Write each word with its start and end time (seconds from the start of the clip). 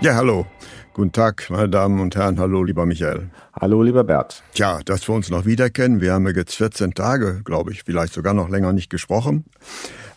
Ja, 0.00 0.14
hallo. 0.14 0.46
Guten 0.94 1.10
Tag, 1.10 1.50
meine 1.50 1.68
Damen 1.68 1.98
und 1.98 2.14
Herren. 2.14 2.38
Hallo, 2.38 2.62
lieber 2.62 2.86
Michael. 2.86 3.30
Hallo, 3.52 3.82
lieber 3.82 4.04
Bert. 4.04 4.44
Tja, 4.54 4.78
dass 4.84 5.08
wir 5.08 5.14
uns 5.16 5.28
noch 5.28 5.44
wiederkennen. 5.44 6.00
Wir 6.00 6.12
haben 6.12 6.24
ja 6.28 6.34
jetzt 6.34 6.54
14 6.54 6.94
Tage, 6.94 7.42
glaube 7.44 7.72
ich, 7.72 7.82
vielleicht 7.82 8.12
sogar 8.12 8.32
noch 8.32 8.48
länger 8.48 8.72
nicht 8.72 8.90
gesprochen. 8.90 9.44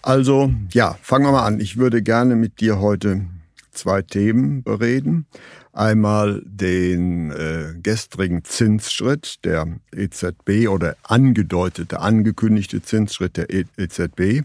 Also, 0.03 0.53
ja, 0.71 0.99
fangen 1.01 1.25
wir 1.25 1.31
mal 1.31 1.47
an. 1.47 1.59
Ich 1.59 1.77
würde 1.77 2.03
gerne 2.03 2.35
mit 2.35 2.59
dir 2.59 2.79
heute 2.79 3.25
zwei 3.71 4.03
Themen 4.03 4.61
bereden. 4.61 5.25
Einmal 5.73 6.43
den 6.45 7.31
äh, 7.31 7.73
gestrigen 7.81 8.43
Zinsschritt 8.43 9.43
der 9.45 9.65
EZB 9.95 10.67
oder 10.69 10.95
angedeutete, 11.01 11.99
angekündigte 11.99 12.83
Zinsschritt 12.83 13.35
der 13.35 13.47
EZB. 13.49 14.43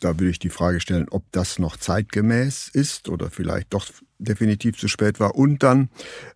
Da 0.00 0.18
würde 0.18 0.30
ich 0.30 0.38
die 0.38 0.50
Frage 0.50 0.80
stellen, 0.80 1.06
ob 1.10 1.24
das 1.32 1.58
noch 1.58 1.78
zeitgemäß 1.78 2.68
ist 2.74 3.08
oder 3.08 3.30
vielleicht 3.30 3.72
doch 3.72 3.86
definitiv 4.20 4.76
zu 4.76 4.88
spät 4.88 5.20
war. 5.20 5.34
Und 5.34 5.62
dann 5.62 5.88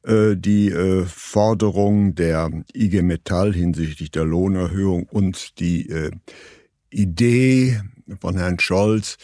äh, 0.03 0.37
die 0.37 0.71
äh, 0.71 1.05
Forderung 1.05 2.15
der 2.15 2.51
IG 2.75 3.03
Metall 3.03 3.53
hinsichtlich 3.53 4.11
der 4.11 4.25
Lohnerhöhung 4.25 5.05
und 5.05 5.59
die 5.61 5.89
äh, 5.89 6.11
Idee 6.91 7.81
von 8.21 8.37
Herrn 8.37 8.59
Scholz, 8.59 9.17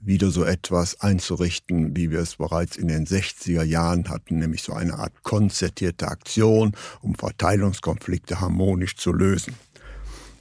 wieder 0.00 0.30
so 0.30 0.44
etwas 0.44 1.00
einzurichten, 1.00 1.96
wie 1.96 2.10
wir 2.10 2.20
es 2.20 2.36
bereits 2.36 2.76
in 2.76 2.88
den 2.88 3.06
60er 3.06 3.62
Jahren 3.62 4.08
hatten, 4.08 4.38
nämlich 4.38 4.62
so 4.62 4.72
eine 4.72 4.94
Art 4.94 5.22
konzertierte 5.22 6.08
Aktion, 6.08 6.72
um 7.00 7.14
Verteilungskonflikte 7.14 8.40
harmonisch 8.40 8.96
zu 8.96 9.12
lösen. 9.12 9.54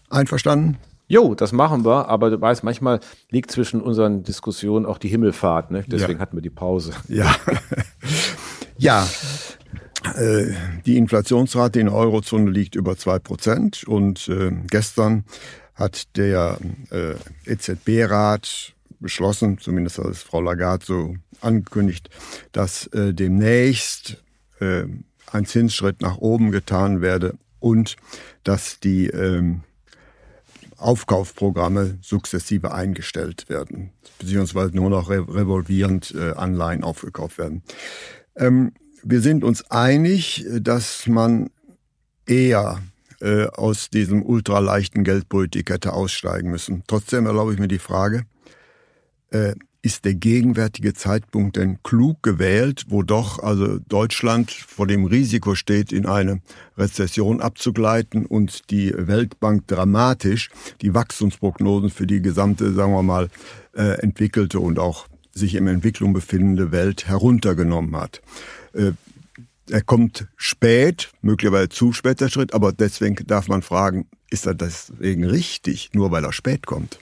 Einverstanden? 0.09 0.77
Jo, 1.07 1.35
das 1.35 1.53
machen 1.53 1.85
wir, 1.85 2.09
aber 2.09 2.29
du 2.29 2.41
weißt, 2.41 2.63
manchmal 2.63 2.99
liegt 3.29 3.49
zwischen 3.49 3.81
unseren 3.81 4.23
Diskussionen 4.23 4.85
auch 4.85 4.97
die 4.97 5.07
Himmelfahrt, 5.07 5.71
ne? 5.71 5.85
deswegen 5.87 6.13
ja. 6.13 6.19
hatten 6.19 6.35
wir 6.35 6.41
die 6.41 6.49
Pause. 6.49 6.93
Ja, 7.07 7.33
ja. 8.77 9.07
Äh, 10.15 10.53
die 10.85 10.97
Inflationsrate 10.97 11.79
in 11.79 11.87
der 11.87 11.95
Eurozone 11.95 12.51
liegt 12.51 12.75
über 12.75 12.97
zwei 12.97 13.19
Prozent 13.19 13.83
und 13.85 14.27
äh, 14.27 14.51
gestern 14.69 15.25
hat 15.75 16.15
der 16.17 16.59
äh, 16.91 17.15
EZB-Rat 17.45 18.73
beschlossen, 18.99 19.57
zumindest 19.59 19.99
hat 19.99 20.07
es 20.07 20.23
Frau 20.23 20.41
Lagarde 20.41 20.85
so 20.85 21.15
angekündigt, 21.41 22.09
dass 22.51 22.89
demnächst 22.91 24.23
ein 24.59 25.45
Zinsschritt 25.45 26.01
nach 26.01 26.17
oben 26.17 26.49
getan 26.49 27.01
werde 27.01 27.35
und 27.59 27.95
dass 28.43 28.79
die 28.79 29.05
ähm, 29.05 29.61
Aufkaufprogramme 30.77 31.97
sukzessive 32.01 32.73
eingestellt 32.73 33.49
werden, 33.49 33.91
beziehungsweise 34.19 34.75
nur 34.75 34.89
noch 34.89 35.09
revolvierend 35.09 36.13
äh, 36.15 36.31
Anleihen 36.31 36.83
aufgekauft 36.83 37.37
werden. 37.37 37.63
Ähm, 38.35 38.73
wir 39.03 39.21
sind 39.21 39.43
uns 39.43 39.69
einig, 39.71 40.45
dass 40.59 41.07
man 41.07 41.49
eher 42.25 42.81
äh, 43.21 43.45
aus 43.47 43.89
diesem 43.89 44.23
ultraleichten 44.23 45.03
Geldpolitik 45.03 45.69
hätte 45.69 45.93
aussteigen 45.93 46.51
müssen. 46.51 46.83
Trotzdem 46.87 47.25
erlaube 47.25 47.53
ich 47.53 47.59
mir 47.59 47.67
die 47.67 47.79
Frage, 47.79 48.25
äh, 49.31 49.55
ist 49.87 50.03
der 50.03 50.15
gegenwärtige 50.15 50.93
Zeitpunkt 50.93 51.55
denn 51.55 51.81
klug 51.81 52.21
gewählt, 52.21 52.87
wo 52.89 53.03
doch 53.03 53.39
also 53.39 53.79
Deutschland 53.87 54.51
vor 54.51 54.85
dem 54.85 55.05
Risiko 55.05 55.55
steht, 55.55 55.93
in 55.93 56.05
eine 56.05 56.41
Rezession 56.77 57.39
abzugleiten 57.39 58.25
und 58.25 58.69
die 58.69 58.93
Weltbank 58.93 59.65
dramatisch 59.67 60.49
die 60.81 60.93
Wachstumsprognosen 60.93 61.89
für 61.89 62.05
die 62.05 62.21
gesamte, 62.21 62.73
sagen 62.73 62.91
wir 62.91 63.01
mal, 63.01 63.29
äh, 63.77 64.01
entwickelte 64.01 64.59
und 64.59 64.77
auch 64.77 65.07
sich 65.31 65.55
in 65.55 65.67
Entwicklung 65.67 66.11
befindende 66.11 66.73
Welt 66.73 67.07
heruntergenommen 67.07 67.95
hat. 67.95 68.21
Äh, 68.73 68.91
er 69.69 69.81
kommt 69.83 70.27
spät, 70.35 71.11
möglicherweise 71.21 71.69
zu 71.69 71.93
spät 71.93 72.19
der 72.19 72.27
Schritt, 72.27 72.53
aber 72.53 72.73
deswegen 72.73 73.15
darf 73.25 73.47
man 73.47 73.61
fragen, 73.61 74.05
ist 74.29 74.47
er 74.47 74.53
deswegen 74.53 75.23
richtig, 75.23 75.91
nur 75.93 76.11
weil 76.11 76.25
er 76.25 76.33
spät 76.33 76.65
kommt? 76.65 76.99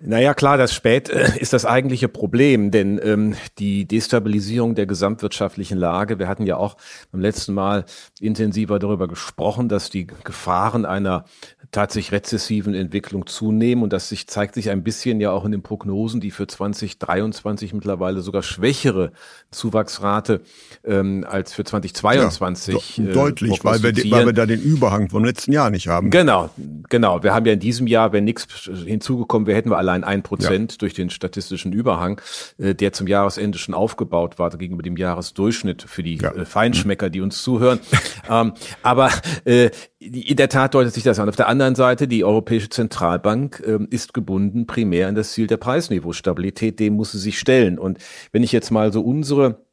Naja, 0.00 0.32
klar, 0.34 0.56
das 0.56 0.72
Spät 0.72 1.08
äh, 1.08 1.38
ist 1.38 1.52
das 1.52 1.64
eigentliche 1.64 2.08
Problem, 2.08 2.70
denn 2.70 3.00
ähm, 3.02 3.34
die 3.58 3.84
Destabilisierung 3.84 4.74
der 4.74 4.86
gesamtwirtschaftlichen 4.86 5.76
Lage, 5.76 6.18
wir 6.18 6.28
hatten 6.28 6.46
ja 6.46 6.56
auch 6.56 6.76
beim 7.10 7.20
letzten 7.20 7.52
Mal 7.52 7.84
intensiver 8.20 8.78
darüber 8.78 9.08
gesprochen, 9.08 9.68
dass 9.68 9.90
die 9.90 10.06
Gefahren 10.06 10.84
einer 10.84 11.24
tatsächlich 11.70 12.12
rezessiven 12.12 12.74
Entwicklung 12.74 13.26
zunehmen 13.26 13.82
und 13.82 13.92
das 13.92 14.08
sich, 14.08 14.26
zeigt 14.26 14.54
sich 14.54 14.70
ein 14.70 14.82
bisschen 14.82 15.20
ja 15.20 15.32
auch 15.32 15.44
in 15.44 15.52
den 15.52 15.62
Prognosen, 15.62 16.20
die 16.20 16.30
für 16.30 16.46
2023 16.46 17.74
mittlerweile 17.74 18.22
sogar 18.22 18.42
schwächere 18.42 19.12
Zuwachsrate 19.50 20.40
ähm, 20.84 21.26
als 21.28 21.52
für 21.52 21.64
2022 21.64 22.98
ja, 22.98 23.04
de 23.04 23.10
äh, 23.10 23.14
deutlich, 23.14 23.64
weil 23.64 23.82
wir, 23.82 23.92
weil 24.10 24.26
wir 24.26 24.32
da 24.32 24.46
den 24.46 24.62
Überhang 24.62 25.10
vom 25.10 25.24
letzten 25.24 25.52
Jahr 25.52 25.70
nicht 25.70 25.88
haben. 25.88 26.10
Genau, 26.10 26.48
genau. 26.88 27.22
Wir 27.22 27.34
haben 27.34 27.44
ja 27.44 27.52
in 27.52 27.60
diesem 27.60 27.86
Jahr, 27.86 28.12
wenn 28.12 28.24
nichts 28.24 28.46
hinzugekommen 28.86 29.46
wäre, 29.46 29.58
hätten 29.58 29.70
wir 29.70 29.78
allein 29.88 30.04
ein 30.04 30.22
Prozent 30.22 30.72
ja. 30.72 30.78
durch 30.78 30.94
den 30.94 31.10
statistischen 31.10 31.72
Überhang, 31.72 32.20
äh, 32.58 32.74
der 32.74 32.92
zum 32.92 33.06
Jahresende 33.06 33.58
schon 33.58 33.74
aufgebaut 33.74 34.38
war 34.38 34.50
gegenüber 34.50 34.82
dem 34.82 34.96
Jahresdurchschnitt 34.96 35.82
für 35.82 36.02
die 36.02 36.16
ja. 36.16 36.32
äh, 36.32 36.44
Feinschmecker, 36.44 37.10
die 37.10 37.20
uns 37.20 37.42
zuhören. 37.42 37.80
ähm, 38.30 38.52
aber 38.82 39.10
äh, 39.44 39.70
in 39.98 40.36
der 40.36 40.48
Tat 40.48 40.74
deutet 40.74 40.94
sich 40.94 41.02
das 41.02 41.18
an. 41.18 41.28
Auf 41.28 41.36
der 41.36 41.48
anderen 41.48 41.74
Seite, 41.74 42.06
die 42.06 42.24
Europäische 42.24 42.68
Zentralbank 42.68 43.62
äh, 43.66 43.78
ist 43.90 44.14
gebunden 44.14 44.66
primär 44.66 45.08
an 45.08 45.14
das 45.14 45.32
Ziel 45.32 45.46
der 45.46 45.56
Preisniveaustabilität. 45.56 46.78
Dem 46.78 46.94
muss 46.94 47.12
sie 47.12 47.18
sich 47.18 47.38
stellen. 47.38 47.78
Und 47.78 47.98
wenn 48.32 48.42
ich 48.42 48.52
jetzt 48.52 48.70
mal 48.70 48.92
so 48.92 49.00
unsere 49.00 49.67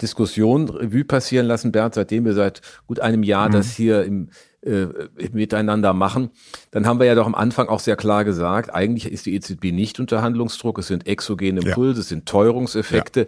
Diskussion 0.00 0.68
Revue 0.68 1.04
passieren 1.04 1.46
lassen, 1.46 1.72
Bert, 1.72 1.94
seitdem 1.94 2.24
wir 2.24 2.34
seit 2.34 2.60
gut 2.86 3.00
einem 3.00 3.22
Jahr 3.22 3.48
mhm. 3.48 3.52
das 3.52 3.72
hier 3.72 4.04
im 4.04 4.30
äh, 4.64 4.86
miteinander 5.32 5.92
machen, 5.92 6.30
dann 6.70 6.86
haben 6.86 7.00
wir 7.00 7.06
ja 7.06 7.16
doch 7.16 7.26
am 7.26 7.34
Anfang 7.34 7.68
auch 7.68 7.80
sehr 7.80 7.96
klar 7.96 8.24
gesagt, 8.24 8.72
eigentlich 8.72 9.10
ist 9.10 9.26
die 9.26 9.34
EZB 9.34 9.72
nicht 9.72 9.98
unter 9.98 10.22
Handlungsdruck, 10.22 10.78
es 10.78 10.86
sind 10.86 11.08
exogene 11.08 11.60
Impulse, 11.60 11.94
ja. 11.94 12.00
es 12.02 12.08
sind 12.08 12.26
Teuerungseffekte. 12.26 13.20
Ja. 13.22 13.26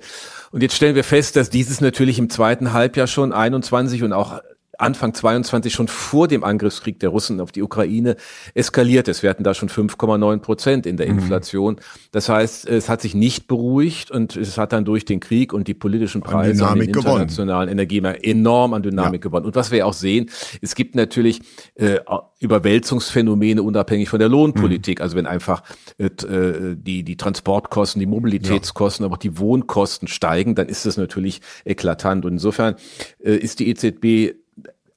Und 0.52 0.62
jetzt 0.62 0.76
stellen 0.76 0.94
wir 0.94 1.02
fest, 1.02 1.34
dass 1.34 1.50
dieses 1.50 1.80
natürlich 1.80 2.20
im 2.20 2.30
zweiten 2.30 2.72
Halbjahr 2.72 3.08
schon 3.08 3.32
21 3.32 4.04
und 4.04 4.12
auch 4.12 4.40
Anfang 4.84 5.14
22 5.14 5.72
schon 5.72 5.88
vor 5.88 6.28
dem 6.28 6.44
Angriffskrieg 6.44 7.00
der 7.00 7.08
Russen 7.08 7.40
auf 7.40 7.52
die 7.52 7.62
Ukraine 7.62 8.16
eskaliert 8.54 9.08
ist. 9.08 9.22
Wir 9.22 9.30
hatten 9.30 9.44
da 9.44 9.54
schon 9.54 9.68
5,9 9.68 10.38
Prozent 10.38 10.86
in 10.86 10.96
der 10.96 11.10
mhm. 11.10 11.18
Inflation. 11.18 11.76
Das 12.12 12.28
heißt, 12.28 12.68
es 12.68 12.88
hat 12.88 13.00
sich 13.00 13.14
nicht 13.14 13.48
beruhigt 13.48 14.10
und 14.10 14.36
es 14.36 14.58
hat 14.58 14.72
dann 14.72 14.84
durch 14.84 15.04
den 15.04 15.20
Krieg 15.20 15.52
und 15.52 15.68
die 15.68 15.74
politischen 15.74 16.20
Preise 16.20 16.66
an 16.68 16.78
den 16.78 16.88
internationalen 16.88 17.68
Energiemärkten 17.68 18.24
enorm 18.30 18.74
an 18.74 18.82
Dynamik 18.82 19.24
ja. 19.24 19.28
gewonnen. 19.28 19.46
Und 19.46 19.56
was 19.56 19.70
wir 19.70 19.86
auch 19.86 19.92
sehen, 19.92 20.30
es 20.60 20.74
gibt 20.74 20.94
natürlich 20.94 21.40
äh, 21.74 22.00
Überwälzungsphänomene 22.40 23.62
unabhängig 23.62 24.08
von 24.08 24.18
der 24.18 24.28
Lohnpolitik. 24.28 24.98
Mhm. 24.98 25.02
Also 25.02 25.16
wenn 25.16 25.26
einfach 25.26 25.62
äh, 25.98 26.06
äh, 26.06 26.76
die, 26.76 27.02
die 27.02 27.16
Transportkosten, 27.16 28.00
die 28.00 28.06
Mobilitätskosten, 28.06 29.02
ja. 29.02 29.06
aber 29.06 29.14
auch 29.14 29.18
die 29.18 29.38
Wohnkosten 29.38 30.08
steigen, 30.08 30.54
dann 30.54 30.68
ist 30.68 30.86
das 30.86 30.96
natürlich 30.96 31.40
eklatant. 31.64 32.24
Und 32.24 32.34
insofern 32.34 32.76
äh, 33.24 33.34
ist 33.34 33.60
die 33.60 33.68
EZB 33.68 34.43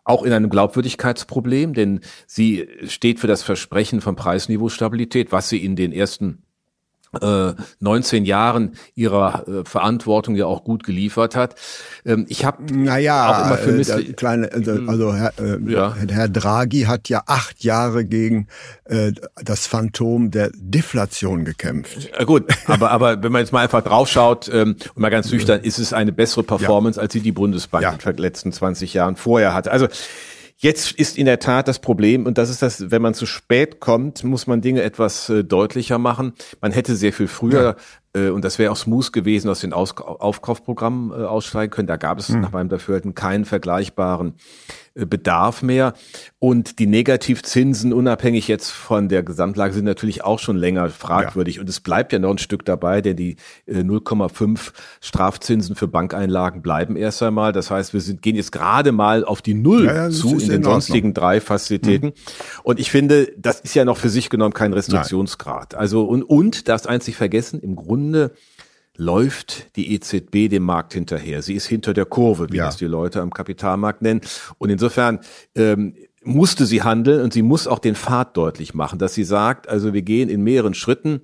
auch 0.07 0.23
in 0.23 0.31
einem 0.31 0.49
Glaubwürdigkeitsproblem, 0.49 1.73
denn 1.73 1.99
sie 2.25 2.67
steht 2.87 3.19
für 3.19 3.27
das 3.27 3.43
Versprechen 3.43 4.01
von 4.01 4.15
Preisniveaustabilität, 4.15 5.31
was 5.31 5.49
sie 5.49 5.63
in 5.63 5.75
den 5.75 5.91
ersten 5.91 6.43
19 7.79 8.25
Jahren 8.25 8.73
ihrer 8.95 9.47
äh, 9.47 9.65
Verantwortung 9.65 10.35
ja 10.35 10.45
auch 10.45 10.63
gut 10.63 10.83
geliefert 10.83 11.35
hat. 11.35 11.55
Ähm, 12.05 12.25
ich 12.29 12.45
habe 12.45 12.63
naja, 12.73 13.31
auch 13.31 13.45
immer 13.45 13.57
für 13.57 13.99
äh, 13.99 14.13
kleine, 14.13 14.51
also, 14.51 14.73
hm. 14.73 14.89
also 14.89 15.13
Herr, 15.13 15.33
äh, 15.39 15.71
ja. 15.71 15.95
Herr 15.95 16.27
Draghi 16.27 16.81
hat 16.81 17.09
ja 17.09 17.23
acht 17.25 17.63
Jahre 17.63 18.05
gegen 18.05 18.47
äh, 18.85 19.13
das 19.43 19.67
Phantom 19.67 20.31
der 20.31 20.51
Deflation 20.53 21.45
gekämpft. 21.45 22.09
Äh, 22.17 22.25
gut, 22.25 22.45
aber 22.67 22.91
aber 22.91 23.23
wenn 23.23 23.31
man 23.31 23.41
jetzt 23.41 23.51
mal 23.51 23.63
einfach 23.63 23.83
draufschaut 23.83 24.49
ähm, 24.53 24.75
und 24.93 25.01
mal 25.01 25.09
ganz 25.09 25.31
nüchtern, 25.31 25.61
ist 25.61 25.79
es 25.79 25.93
eine 25.93 26.11
bessere 26.11 26.43
Performance, 26.43 26.97
ja. 26.97 27.03
als 27.03 27.13
sie 27.13 27.21
die 27.21 27.31
Bundesbank 27.31 27.83
ja. 27.83 27.91
in 27.91 27.99
den 27.99 28.17
letzten 28.17 28.51
20 28.51 28.93
Jahren 28.93 29.15
vorher 29.15 29.53
hatte. 29.53 29.71
Also 29.71 29.87
Jetzt 30.59 30.93
ist 30.93 31.19
in 31.19 31.27
der 31.27 31.37
Tat 31.37 31.67
das 31.67 31.79
Problem, 31.79 32.25
und 32.25 32.39
das 32.39 32.49
ist 32.49 32.63
das, 32.63 32.89
wenn 32.89 33.01
man 33.01 33.13
zu 33.13 33.27
spät 33.27 33.79
kommt, 33.79 34.23
muss 34.23 34.47
man 34.47 34.59
Dinge 34.59 34.81
etwas 34.81 35.29
äh, 35.29 35.43
deutlicher 35.43 35.99
machen. 35.99 36.33
Man 36.61 36.71
hätte 36.71 36.95
sehr 36.95 37.13
viel 37.13 37.27
früher 37.27 37.75
und 38.15 38.43
das 38.43 38.57
wäre 38.59 38.71
auch 38.71 38.77
smooth 38.77 39.11
gewesen, 39.11 39.49
aus 39.49 39.59
den 39.59 39.73
Aus 39.73 39.95
Aufkaufprogrammen 39.97 41.11
äh, 41.11 41.25
aussteigen 41.25 41.71
können. 41.71 41.87
Da 41.87 41.97
gab 41.97 42.19
es 42.19 42.29
hm. 42.29 42.41
nach 42.41 42.51
meinem 42.51 42.69
Dafürhalten 42.69 43.15
keinen 43.15 43.45
vergleichbaren 43.45 44.33
äh, 44.95 45.05
Bedarf 45.05 45.61
mehr. 45.61 45.93
Und 46.39 46.79
die 46.79 46.87
Negativzinsen, 46.87 47.93
unabhängig 47.93 48.47
jetzt 48.47 48.71
von 48.71 49.09
der 49.09 49.23
Gesamtlage, 49.23 49.73
sind 49.73 49.85
natürlich 49.85 50.23
auch 50.23 50.39
schon 50.39 50.57
länger 50.57 50.89
fragwürdig. 50.89 51.55
Ja. 51.55 51.61
Und 51.61 51.69
es 51.69 51.79
bleibt 51.79 52.13
ja 52.13 52.19
noch 52.19 52.31
ein 52.31 52.37
Stück 52.37 52.65
dabei, 52.65 53.01
denn 53.01 53.17
die 53.17 53.35
0,5 53.67 54.71
Strafzinsen 55.01 55.75
für 55.75 55.87
Bankeinlagen 55.87 56.61
bleiben 56.61 56.95
erst 56.95 57.21
einmal. 57.23 57.51
Das 57.51 57.71
heißt, 57.71 57.93
wir 57.93 58.01
sind, 58.01 58.21
gehen 58.21 58.35
jetzt 58.35 58.51
gerade 58.51 58.91
mal 58.91 59.25
auf 59.25 59.41
die 59.41 59.53
Null 59.53 59.85
ja, 59.85 59.93
ja, 59.93 60.09
zu 60.09 60.37
in 60.37 60.49
den 60.49 60.63
sonstigen 60.63 61.13
drei 61.13 61.41
Fazilitäten. 61.41 62.09
Hm. 62.09 62.15
Und 62.63 62.79
ich 62.79 62.91
finde, 62.91 63.31
das 63.37 63.59
ist 63.59 63.73
ja 63.75 63.85
noch 63.85 63.97
für 63.97 64.09
sich 64.09 64.29
genommen 64.29 64.53
kein 64.53 64.73
Restriktionsgrad. 64.73 65.73
Nein. 65.73 65.81
Also, 65.81 66.05
und, 66.05 66.23
und, 66.23 66.67
das 66.67 66.87
einzig 66.87 67.15
vergessen, 67.15 67.59
im 67.59 67.75
Grunde 67.75 67.96
läuft 68.97 69.75
die 69.75 69.93
EZB 69.93 70.49
dem 70.49 70.63
Markt 70.63 70.93
hinterher. 70.93 71.41
Sie 71.41 71.53
ist 71.53 71.67
hinter 71.67 71.93
der 71.93 72.05
Kurve, 72.05 72.51
wie 72.51 72.57
ja. 72.57 72.65
das 72.65 72.77
die 72.77 72.85
Leute 72.85 73.21
am 73.21 73.31
Kapitalmarkt 73.31 74.01
nennen. 74.01 74.21
Und 74.57 74.69
insofern 74.69 75.19
ähm, 75.55 75.93
musste 76.27 76.65
sie 76.65 76.83
handeln 76.83 77.21
und 77.21 77.33
sie 77.33 77.41
muss 77.41 77.67
auch 77.67 77.79
den 77.79 77.95
Pfad 77.95 78.35
deutlich 78.37 78.73
machen, 78.73 78.99
dass 78.99 79.13
sie 79.13 79.23
sagt, 79.23 79.67
also 79.69 79.93
wir 79.93 80.01
gehen 80.01 80.29
in 80.29 80.43
mehreren 80.43 80.73
Schritten. 80.73 81.21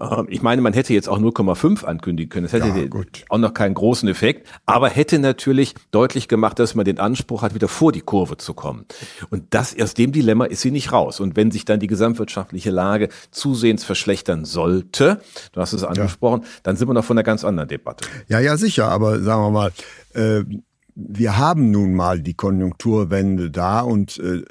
Ähm, 0.00 0.26
ich 0.30 0.42
meine, 0.42 0.62
man 0.62 0.72
hätte 0.72 0.94
jetzt 0.94 1.08
auch 1.08 1.18
0,5 1.18 1.84
ankündigen 1.84 2.30
können. 2.30 2.44
Das 2.44 2.52
hätte 2.52 2.68
ja, 2.68 3.02
auch 3.28 3.38
noch 3.38 3.52
keinen 3.52 3.74
großen 3.74 4.08
Effekt, 4.08 4.48
aber 4.64 4.88
hätte 4.88 5.18
natürlich 5.18 5.74
deutlich 5.90 6.28
gemacht, 6.28 6.58
dass 6.58 6.74
man 6.74 6.84
den 6.84 6.98
Anspruch 6.98 7.42
hat, 7.42 7.54
wieder 7.54 7.68
vor 7.68 7.92
die 7.92 8.00
Kurve 8.00 8.36
zu 8.36 8.54
kommen. 8.54 8.86
Und 9.30 9.44
das 9.50 9.78
aus 9.78 9.94
dem 9.94 10.12
Dilemma 10.12 10.46
ist 10.46 10.62
sie 10.62 10.70
nicht 10.70 10.92
raus. 10.92 11.20
Und 11.20 11.36
wenn 11.36 11.50
sich 11.50 11.64
dann 11.64 11.80
die 11.80 11.86
gesamtwirtschaftliche 11.86 12.70
Lage 12.70 13.08
zusehends 13.30 13.84
verschlechtern 13.84 14.44
sollte, 14.44 15.20
du 15.52 15.60
hast 15.60 15.72
es 15.72 15.84
angesprochen, 15.84 16.42
ja. 16.42 16.48
dann 16.62 16.76
sind 16.76 16.88
wir 16.88 16.94
noch 16.94 17.04
von 17.04 17.18
einer 17.18 17.24
ganz 17.24 17.44
anderen 17.44 17.68
Debatte. 17.68 18.06
Ja, 18.28 18.40
ja, 18.40 18.56
sicher. 18.56 18.88
Aber 18.88 19.20
sagen 19.20 19.42
wir 19.42 19.50
mal, 19.50 19.72
äh, 20.14 20.44
wir 20.94 21.36
haben 21.38 21.70
nun 21.70 21.94
mal 21.94 22.20
die 22.20 22.34
Konjunkturwende 22.34 23.50
da 23.50 23.80
und 23.80 24.18
äh, 24.18 24.42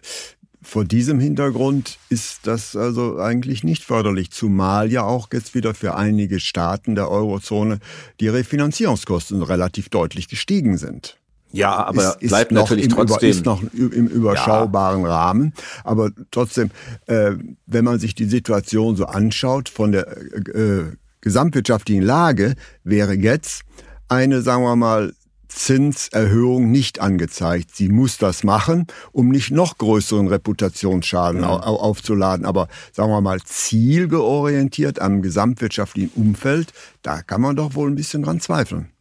vor 0.62 0.86
diesem 0.86 1.20
Hintergrund 1.20 1.98
ist 2.10 2.48
das 2.48 2.76
also 2.76 3.20
eigentlich 3.20 3.64
nicht 3.64 3.84
förderlich, 3.84 4.32
zumal 4.32 4.92
ja 4.92 5.04
auch 5.04 5.28
jetzt 5.34 5.56
wieder 5.56 5.74
für 5.74 5.96
einige 5.96 6.40
Staaten 6.40 6.96
der 6.96 7.10
Eurozone 7.10 7.80
die 8.20 8.30
Refinanzierungskosten 8.30 9.44
relativ 9.44 9.90
deutlich 9.90 10.30
gestiegen 10.30 10.78
sind. 10.78 11.18
Ja, 11.52 11.86
aber 11.86 12.18
ist, 12.20 12.30
bleibt 12.30 12.52
ist 12.52 12.58
natürlich 12.58 12.88
trotzdem. 12.88 13.30
Ist 13.30 13.46
noch 13.46 13.62
im 13.74 14.08
überschaubaren 14.08 15.04
ja. 15.04 15.10
Rahmen. 15.10 15.54
Aber 15.84 16.10
trotzdem, 16.32 16.72
äh, 17.06 17.34
wenn 17.68 17.86
man 17.86 18.00
sich 18.00 18.16
die 18.16 18.26
Situation 18.26 18.96
so 18.96 19.06
anschaut, 19.06 19.70
von 19.70 19.92
der 19.92 20.18
äh, 20.18 20.96
gesamtwirtschaftlichen 21.22 22.02
Lage 22.02 22.56
wäre 22.84 23.14
jetzt 23.14 23.62
eine, 24.08 24.42
sagen 24.42 24.64
wir 24.64 24.76
mal, 24.76 25.14
Zinserhöhung 25.56 26.72
nicht 26.72 27.00
angezeigt. 27.00 27.76
Sie 27.76 27.90
muss 27.90 28.18
das 28.18 28.44
machen, 28.44 28.88
um 29.12 29.30
nicht 29.30 29.52
noch 29.52 29.78
größeren 29.78 30.28
Reputationsschaden 30.28 31.42
ja. 31.42 31.50
aufzuladen. 31.50 32.46
Aber 32.46 32.68
sagen 32.92 33.12
wir 33.12 33.22
mal, 33.22 33.42
zielgeorientiert 33.42 35.02
am 35.02 35.22
gesamtwirtschaftlichen 35.22 36.12
Umfeld, 36.16 36.74
da 37.02 37.22
kann 37.22 37.42
man 37.42 37.56
doch 37.56 37.76
wohl 37.76 37.90
ein 37.90 37.96
bisschen 37.96 38.24
dran 38.24 38.40
zweifeln. 38.40 38.93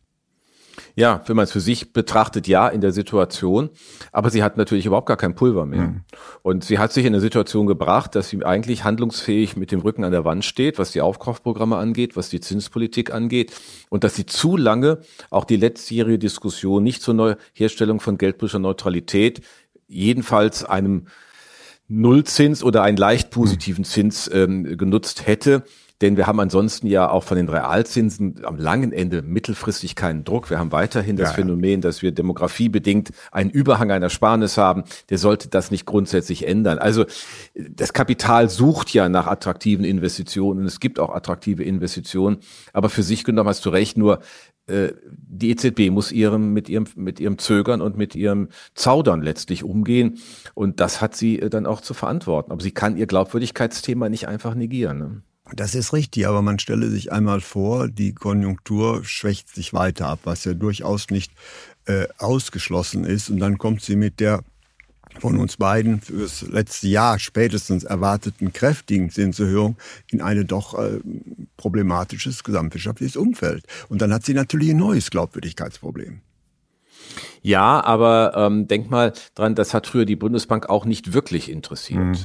Ja, 0.95 1.23
wenn 1.27 1.37
man 1.37 1.45
es 1.45 1.53
für 1.53 1.61
sich 1.61 1.93
betrachtet, 1.93 2.49
ja, 2.49 2.69
in 2.69 2.81
der 2.81 2.93
Situation. 2.93 3.71
Aber 4.13 4.31
sie 4.31 4.43
hat 4.43 4.57
natürlich 4.57 4.87
überhaupt 4.87 5.07
gar 5.07 5.17
kein 5.17 5.35
Pulver 5.35 5.67
mehr. 5.67 5.89
Mhm. 5.89 6.01
Und 6.43 6.65
sie 6.65 6.79
hat 6.79 6.93
sich 6.93 7.05
in 7.05 7.13
eine 7.13 7.21
Situation 7.21 7.67
gebracht, 7.67 8.15
dass 8.15 8.29
sie 8.29 8.45
eigentlich 8.45 8.85
handlungsfähig 8.85 9.57
mit 9.57 9.73
dem 9.73 9.81
Rücken 9.81 10.05
an 10.05 10.13
der 10.13 10.25
Wand 10.25 10.45
steht, 10.45 10.79
was 10.79 10.93
die 10.93 11.01
Aufkaufprogramme 11.01 11.77
angeht, 11.77 12.17
was 12.17 12.29
die 12.29 12.41
Zinspolitik 12.41 13.13
angeht. 13.13 13.53
Und 13.91 14.05
dass 14.05 14.15
sie 14.15 14.27
zu 14.27 14.57
lange 14.57 15.01
auch 15.31 15.45
die 15.45 15.57
letztjährige 15.57 16.19
Diskussion 16.19 16.83
nicht 16.83 17.03
zur 17.03 17.15
Neuherstellung 17.15 18.01
von 18.01 18.19
geldpolitischer 18.19 18.59
Neutralität, 18.59 19.43
jedenfalls 19.89 20.65
einem 20.65 21.07
Nullzins 21.89 22.63
oder 22.65 22.83
einen 22.83 22.97
leicht 22.97 23.31
positiven 23.31 23.85
Zins 23.85 24.31
ähm, 24.33 24.77
genutzt 24.79 25.27
hätte, 25.27 25.65
denn 26.03 26.17
wir 26.17 26.27
haben 26.27 26.41
ansonsten 26.41 26.89
ja 26.89 27.09
auch 27.09 27.23
von 27.23 27.37
den 27.37 27.49
Realzinsen 27.49 28.45
am 28.45 28.57
langen 28.57 28.93
Ende 28.93 29.23
mittelfristig 29.23 29.95
keinen 29.95 30.25
Druck. 30.25 30.51
Wir 30.51 30.59
haben 30.59 30.73
weiterhin 30.73 31.17
das 31.17 31.31
ja, 31.31 31.35
Phänomen, 31.37 31.81
dass 31.81 32.03
wir 32.03 32.11
demografiebedingt 32.11 33.11
einen 33.31 33.51
Überhang 33.51 33.93
einer 33.93 34.11
Sparnis 34.11 34.59
haben. 34.59 34.83
Der 35.11 35.19
sollte 35.19 35.49
das 35.49 35.71
nicht 35.71 35.87
grundsätzlich 35.87 36.47
ändern. 36.47 36.79
Also 36.79 37.05
das 37.55 37.93
Kapital 37.93 38.51
sucht 38.51 38.93
ja 38.93 39.09
nach 39.09 39.29
attraktiven 39.29 39.85
Investitionen. 39.85 40.67
Es 40.67 40.81
gibt 40.81 40.99
auch 40.99 41.15
attraktive 41.15 41.63
Investitionen. 41.63 42.39
Aber 42.73 42.89
für 42.89 43.05
sich 43.05 43.23
genommen 43.23 43.49
hast 43.49 43.65
du 43.65 43.71
recht, 43.71 43.97
nur 43.97 44.21
äh, 44.67 44.89
die 45.09 45.51
EZB 45.51 45.91
muss 45.91 46.11
ihrem, 46.11 46.53
mit 46.53 46.69
ihrem, 46.69 46.87
mit 46.97 47.21
ihrem 47.21 47.39
Zögern 47.39 47.81
und 47.81 47.97
mit 47.97 48.17
ihrem 48.17 48.49
Zaudern 48.75 49.23
letztlich 49.23 49.63
umgehen. 49.63 50.19
Und 50.55 50.81
das 50.81 51.01
hat 51.01 51.15
sie 51.15 51.39
äh, 51.39 51.49
dann 51.49 51.67
auch 51.67 51.81
zu 51.81 51.95
verantworten. 51.95 52.51
Aber 52.51 52.61
sie 52.61 52.73
kann 52.73 52.97
ihr 52.97 53.07
Glaubwürdigkeitsthema 53.07 54.09
nicht 54.09 54.27
einfach 54.27 54.57
negieren. 54.57 54.99
Ne? 54.99 55.23
Das 55.55 55.75
ist 55.75 55.93
richtig, 55.93 56.27
aber 56.27 56.43
man 56.43 56.59
stelle 56.59 56.89
sich 56.89 57.13
einmal 57.13 57.41
vor, 57.41 57.89
die 57.89 58.15
Konjunktur 58.15 59.05
schwächt 59.05 59.55
sich 59.55 59.73
weiter 59.75 60.09
ab, 60.09 60.21
was 60.25 60.45
ja 60.45 60.55
durchaus 60.55 61.11
nicht 61.11 61.33
äh, 61.87 62.07
ausgeschlossen 62.19 63.05
ist. 63.05 63.29
Und 63.29 63.39
dann 63.39 63.59
kommt 63.59 63.83
sie 63.83 63.97
mit 63.97 64.21
der 64.21 64.43
von 65.19 65.39
uns 65.39 65.59
beiden 65.59 66.01
fürs 66.01 66.43
letzte 66.43 66.89
Jahr 66.89 67.19
spätestens 67.19 67.85
erwarteten 67.85 68.53
kräftigen 68.53 69.11
Zinserhöhung 69.11 69.77
in 70.11 70.23
ein 70.23 70.47
doch 70.47 70.79
äh, 70.79 71.01
problematisches 71.57 72.45
gesamtwirtschaftliches 72.45 73.17
Umfeld. 73.17 73.67
Und 73.89 74.01
dann 74.01 74.13
hat 74.13 74.25
sie 74.25 74.35
natürlich 74.35 74.71
ein 74.71 74.79
neues 74.79 75.11
Glaubwürdigkeitsproblem. 75.11 76.23
Ja, 77.43 77.85
aber 77.85 78.33
ähm, 78.37 78.69
denk 78.69 78.91
mal 78.91 79.13
dran, 79.35 79.55
das 79.55 79.75
hat 79.75 79.87
früher 79.87 80.07
die 80.07 80.17
Bundesbank 80.17 80.69
auch 80.69 80.85
nicht 80.85 81.13
wirklich 81.13 81.51
interessiert. 81.51 82.01
Mhm. 82.01 82.25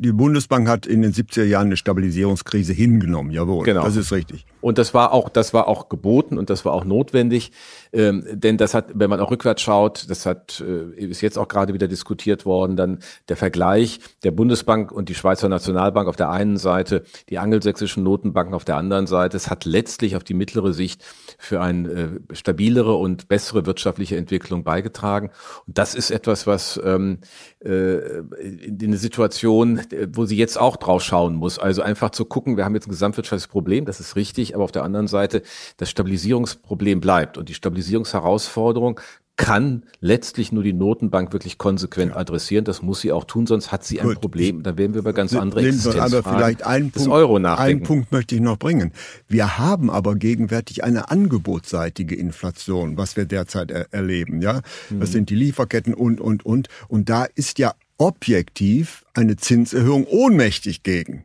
Die 0.00 0.12
Bundesbank 0.12 0.68
hat 0.68 0.86
in 0.86 1.02
den 1.02 1.12
70er 1.12 1.44
Jahren 1.44 1.66
eine 1.66 1.76
Stabilisierungskrise 1.76 2.72
hingenommen, 2.72 3.32
jawohl. 3.32 3.64
Genau. 3.64 3.84
Das 3.84 3.96
ist 3.96 4.12
richtig. 4.12 4.46
Und 4.60 4.78
das 4.78 4.94
war 4.94 5.12
auch, 5.12 5.28
das 5.28 5.52
war 5.52 5.68
auch 5.68 5.88
geboten 5.88 6.38
und 6.38 6.50
das 6.50 6.64
war 6.64 6.72
auch 6.72 6.84
notwendig, 6.84 7.52
ähm, 7.92 8.24
denn 8.30 8.56
das 8.58 8.74
hat, 8.74 8.86
wenn 8.94 9.10
man 9.10 9.20
auch 9.20 9.30
rückwärts 9.30 9.62
schaut, 9.62 10.08
das 10.08 10.26
hat 10.26 10.62
äh, 10.66 10.94
ist 11.00 11.20
jetzt 11.20 11.38
auch 11.38 11.48
gerade 11.48 11.74
wieder 11.74 11.88
diskutiert 11.88 12.44
worden, 12.44 12.76
dann 12.76 12.98
der 13.28 13.36
Vergleich 13.36 14.00
der 14.24 14.30
Bundesbank 14.30 14.92
und 14.92 15.08
die 15.08 15.14
Schweizer 15.14 15.48
Nationalbank 15.48 16.08
auf 16.08 16.16
der 16.16 16.30
einen 16.30 16.56
Seite, 16.56 17.02
die 17.28 17.38
angelsächsischen 17.38 18.02
Notenbanken 18.02 18.54
auf 18.54 18.64
der 18.64 18.76
anderen 18.76 19.06
Seite. 19.06 19.36
Es 19.36 19.50
hat 19.50 19.64
letztlich 19.64 20.16
auf 20.16 20.24
die 20.24 20.34
mittlere 20.34 20.72
Sicht 20.72 21.04
für 21.38 21.60
eine 21.60 21.88
äh, 21.90 22.34
stabilere 22.34 22.94
und 22.94 23.28
bessere 23.28 23.66
wirtschaftliche 23.66 24.16
Entwicklung 24.16 24.64
beigetragen. 24.64 25.30
Und 25.66 25.78
das 25.78 25.94
ist 25.94 26.10
etwas, 26.10 26.46
was 26.46 26.80
ähm, 26.84 27.18
äh, 27.64 28.18
in 28.40 28.78
eine 28.82 28.96
Situation, 28.96 29.80
wo 30.12 30.24
sie 30.26 30.36
jetzt 30.36 30.58
auch 30.58 30.76
drauf 30.76 31.02
schauen 31.02 31.34
muss. 31.34 31.58
Also 31.58 31.82
einfach 31.82 32.10
zu 32.10 32.24
gucken, 32.24 32.56
wir 32.56 32.64
haben 32.64 32.74
jetzt 32.74 32.86
ein 32.86 32.90
gesamtwirtschaftliches 32.90 33.48
Problem, 33.48 33.84
das 33.84 34.00
ist 34.00 34.16
richtig, 34.16 34.54
aber 34.54 34.64
auf 34.64 34.72
der 34.72 34.84
anderen 34.84 35.08
Seite 35.08 35.42
das 35.76 35.90
Stabilisierungsproblem 35.90 37.00
bleibt. 37.00 37.38
Und 37.38 37.48
die 37.48 37.54
Stabilisierungsherausforderung 37.54 39.00
kann 39.38 39.84
letztlich 40.00 40.50
nur 40.50 40.64
die 40.64 40.72
Notenbank 40.72 41.32
wirklich 41.32 41.58
konsequent 41.58 42.10
ja. 42.10 42.18
adressieren. 42.18 42.64
Das 42.64 42.82
muss 42.82 43.00
sie 43.00 43.12
auch 43.12 43.22
tun, 43.22 43.46
sonst 43.46 43.70
hat 43.70 43.84
sie 43.84 44.00
ein 44.00 44.08
Gut. 44.08 44.20
Problem. 44.20 44.64
Da 44.64 44.76
werden 44.76 44.94
wir 44.94 44.98
über 44.98 45.12
ganz 45.12 45.32
andere 45.32 45.60
Existenzfragen 45.60 46.14
aber 46.14 46.28
vielleicht 46.28 46.66
einen 46.66 46.90
Punkt, 46.90 47.08
Euro 47.08 47.38
nachdenken. 47.38 47.70
Einen 47.70 47.82
Punkt 47.84 48.12
möchte 48.12 48.34
ich 48.34 48.40
noch 48.40 48.58
bringen. 48.58 48.92
Wir 49.28 49.56
haben 49.56 49.90
aber 49.90 50.16
gegenwärtig 50.16 50.82
eine 50.82 51.10
angebotsseitige 51.10 52.16
Inflation, 52.16 52.96
was 52.96 53.16
wir 53.16 53.26
derzeit 53.26 53.70
er 53.70 53.86
erleben. 53.92 54.42
Ja, 54.42 54.60
mhm. 54.90 55.00
das 55.00 55.12
sind 55.12 55.30
die 55.30 55.36
Lieferketten 55.36 55.94
und 55.94 56.20
und 56.20 56.44
und 56.44 56.68
und 56.88 57.08
da 57.08 57.24
ist 57.24 57.60
ja 57.60 57.74
objektiv 57.98 59.04
eine 59.14 59.36
Zinserhöhung 59.36 60.06
ohnmächtig 60.06 60.82
gegen. 60.82 61.24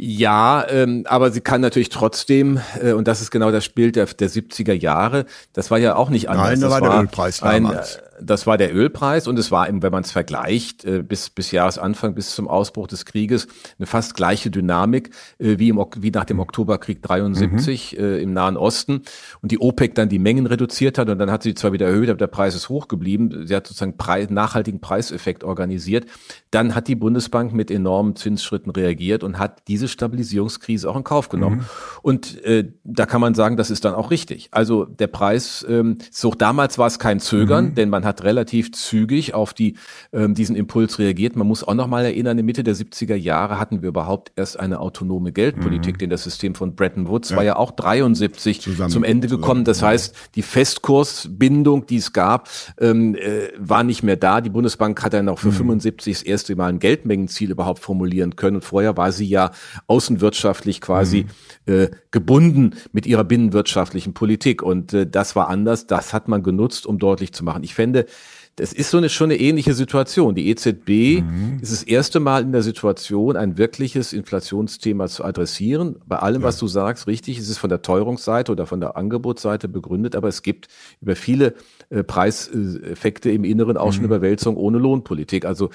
Ja, 0.00 0.64
ähm, 0.68 1.04
aber 1.08 1.32
sie 1.32 1.40
kann 1.40 1.60
natürlich 1.60 1.88
trotzdem, 1.88 2.60
äh, 2.80 2.92
und 2.92 3.08
das 3.08 3.20
ist 3.20 3.32
genau 3.32 3.50
das 3.50 3.68
Bild 3.68 3.96
der, 3.96 4.06
der 4.06 4.30
70er 4.30 4.72
Jahre, 4.72 5.26
das 5.52 5.72
war 5.72 5.78
ja 5.78 5.96
auch 5.96 6.08
nicht 6.08 6.30
anders. 6.30 6.50
Nein, 6.50 6.60
da 6.60 6.70
war 6.70 6.80
der 6.80 7.00
Ölpreis 7.00 7.40
damals. 7.40 7.96
Ein, 7.96 8.02
das 8.20 8.46
war 8.46 8.58
der 8.58 8.74
Ölpreis 8.74 9.28
und 9.28 9.38
es 9.38 9.50
war 9.50 9.68
eben, 9.68 9.82
wenn 9.82 9.92
man 9.92 10.02
es 10.02 10.12
vergleicht, 10.12 10.84
äh, 10.84 11.02
bis, 11.02 11.30
bis 11.30 11.50
Jahresanfang, 11.50 12.14
bis 12.14 12.34
zum 12.34 12.48
Ausbruch 12.48 12.86
des 12.86 13.04
Krieges, 13.04 13.48
eine 13.78 13.86
fast 13.86 14.14
gleiche 14.14 14.50
Dynamik 14.50 15.10
äh, 15.38 15.58
wie, 15.58 15.68
im, 15.68 15.84
wie 15.96 16.10
nach 16.10 16.24
dem 16.24 16.40
Oktoberkrieg 16.40 17.02
73 17.02 17.96
mhm. 17.98 18.04
äh, 18.04 18.18
im 18.18 18.32
Nahen 18.32 18.56
Osten. 18.56 19.02
Und 19.42 19.52
die 19.52 19.60
OPEC 19.60 19.94
dann 19.94 20.08
die 20.08 20.18
Mengen 20.18 20.46
reduziert 20.46 20.98
hat 20.98 21.08
und 21.08 21.18
dann 21.18 21.30
hat 21.30 21.42
sie 21.42 21.54
zwar 21.54 21.72
wieder 21.72 21.86
erhöht, 21.86 22.08
aber 22.08 22.18
der 22.18 22.26
Preis 22.26 22.54
ist 22.54 22.68
hoch 22.68 22.88
geblieben. 22.88 23.46
Sie 23.46 23.54
hat 23.54 23.66
sozusagen 23.66 23.96
Preis, 23.96 24.30
nachhaltigen 24.30 24.80
Preiseffekt 24.80 25.44
organisiert. 25.44 26.06
Dann 26.50 26.74
hat 26.74 26.88
die 26.88 26.96
Bundesbank 26.96 27.52
mit 27.52 27.70
enormen 27.70 28.16
Zinsschritten 28.16 28.72
reagiert 28.72 29.22
und 29.22 29.38
hat 29.38 29.62
diese 29.68 29.88
Stabilisierungskrise 29.88 30.88
auch 30.88 30.96
in 30.96 31.04
Kauf 31.04 31.28
genommen. 31.28 31.56
Mhm. 31.56 31.64
Und 32.02 32.44
äh, 32.44 32.72
da 32.84 33.06
kann 33.06 33.20
man 33.20 33.34
sagen, 33.34 33.56
das 33.56 33.70
ist 33.70 33.84
dann 33.84 33.94
auch 33.94 34.10
richtig. 34.10 34.48
Also 34.50 34.84
der 34.84 35.06
Preis, 35.06 35.64
ähm, 35.68 35.98
so 36.10 36.32
damals 36.32 36.78
war 36.78 36.86
es 36.86 36.98
kein 36.98 37.20
Zögern, 37.20 37.66
mhm. 37.66 37.74
denn 37.74 37.90
man 37.90 38.04
hat 38.08 38.24
relativ 38.24 38.72
zügig 38.72 39.34
auf 39.34 39.54
die, 39.54 39.76
ähm, 40.12 40.34
diesen 40.34 40.56
Impuls 40.56 40.98
reagiert. 40.98 41.36
Man 41.36 41.46
muss 41.46 41.62
auch 41.62 41.74
noch 41.74 41.86
mal 41.86 42.04
erinnern, 42.04 42.38
in 42.38 42.46
Mitte 42.46 42.64
der 42.64 42.74
70er 42.74 43.14
Jahre 43.14 43.60
hatten 43.60 43.82
wir 43.82 43.90
überhaupt 43.90 44.32
erst 44.36 44.58
eine 44.58 44.80
autonome 44.80 45.32
Geldpolitik, 45.32 45.94
mhm. 45.94 45.98
denn 45.98 46.10
das 46.10 46.24
System 46.24 46.54
von 46.54 46.74
Bretton 46.74 47.08
Woods 47.08 47.30
ja. 47.30 47.36
war 47.36 47.44
ja 47.44 47.56
auch 47.56 47.70
73 47.70 48.60
zusammen, 48.60 48.90
zum 48.90 49.04
Ende 49.04 49.28
gekommen. 49.28 49.64
Das 49.64 49.82
heißt, 49.82 50.14
die 50.34 50.42
Festkursbindung, 50.42 51.86
die 51.86 51.96
es 51.96 52.12
gab, 52.12 52.48
ähm, 52.80 53.14
äh, 53.14 53.50
war 53.58 53.84
nicht 53.84 54.02
mehr 54.02 54.16
da. 54.16 54.40
Die 54.40 54.50
Bundesbank 54.50 55.02
hat 55.02 55.12
dann 55.12 55.28
auch 55.28 55.38
für 55.38 55.48
mhm. 55.48 55.80
75 55.80 56.14
das 56.14 56.22
erste 56.22 56.56
Mal 56.56 56.68
ein 56.68 56.78
Geldmengenziel 56.78 57.50
überhaupt 57.50 57.80
formulieren 57.80 58.36
können. 58.36 58.56
Und 58.56 58.64
vorher 58.64 58.96
war 58.96 59.12
sie 59.12 59.26
ja 59.26 59.50
außenwirtschaftlich 59.86 60.80
quasi 60.80 61.26
mhm. 61.66 61.72
äh, 61.72 61.90
gebunden 62.10 62.74
mit 62.92 63.06
ihrer 63.06 63.24
binnenwirtschaftlichen 63.24 64.14
Politik. 64.14 64.62
Und 64.62 64.92
äh, 64.94 65.06
das 65.06 65.36
war 65.36 65.48
anders. 65.48 65.86
Das 65.86 66.14
hat 66.14 66.28
man 66.28 66.42
genutzt, 66.42 66.86
um 66.86 66.98
deutlich 66.98 67.32
zu 67.32 67.44
machen. 67.44 67.62
Ich 67.62 67.74
fände 67.74 67.97
finde, 68.06 68.12
das 68.58 68.72
ist 68.72 68.90
so 68.90 68.98
eine 68.98 69.08
schon 69.08 69.30
eine 69.30 69.38
ähnliche 69.38 69.72
Situation. 69.72 70.34
Die 70.34 70.48
EZB 70.48 71.22
mhm. 71.22 71.58
ist 71.62 71.72
das 71.72 71.82
erste 71.84 72.18
Mal 72.18 72.42
in 72.42 72.50
der 72.50 72.62
Situation, 72.62 73.36
ein 73.36 73.56
wirkliches 73.56 74.12
Inflationsthema 74.12 75.06
zu 75.06 75.24
adressieren. 75.24 75.96
Bei 76.06 76.16
allem, 76.16 76.42
ja. 76.42 76.48
was 76.48 76.58
du 76.58 76.66
sagst, 76.66 77.06
richtig, 77.06 77.38
ist 77.38 77.48
es 77.48 77.58
von 77.58 77.70
der 77.70 77.82
Teuerungsseite 77.82 78.50
oder 78.50 78.66
von 78.66 78.80
der 78.80 78.96
Angebotsseite 78.96 79.68
begründet, 79.68 80.16
aber 80.16 80.26
es 80.26 80.42
gibt 80.42 80.66
über 81.00 81.14
viele 81.14 81.54
äh, 81.90 82.04
Preiseffekte 82.04 83.30
im 83.30 83.44
Inneren 83.44 83.78
auch 83.78 83.86
mhm. 83.86 83.92
schon 83.92 84.04
Überwälzung 84.04 84.58
ohne 84.58 84.76
Lohnpolitik. 84.76 85.46
Also, 85.46 85.70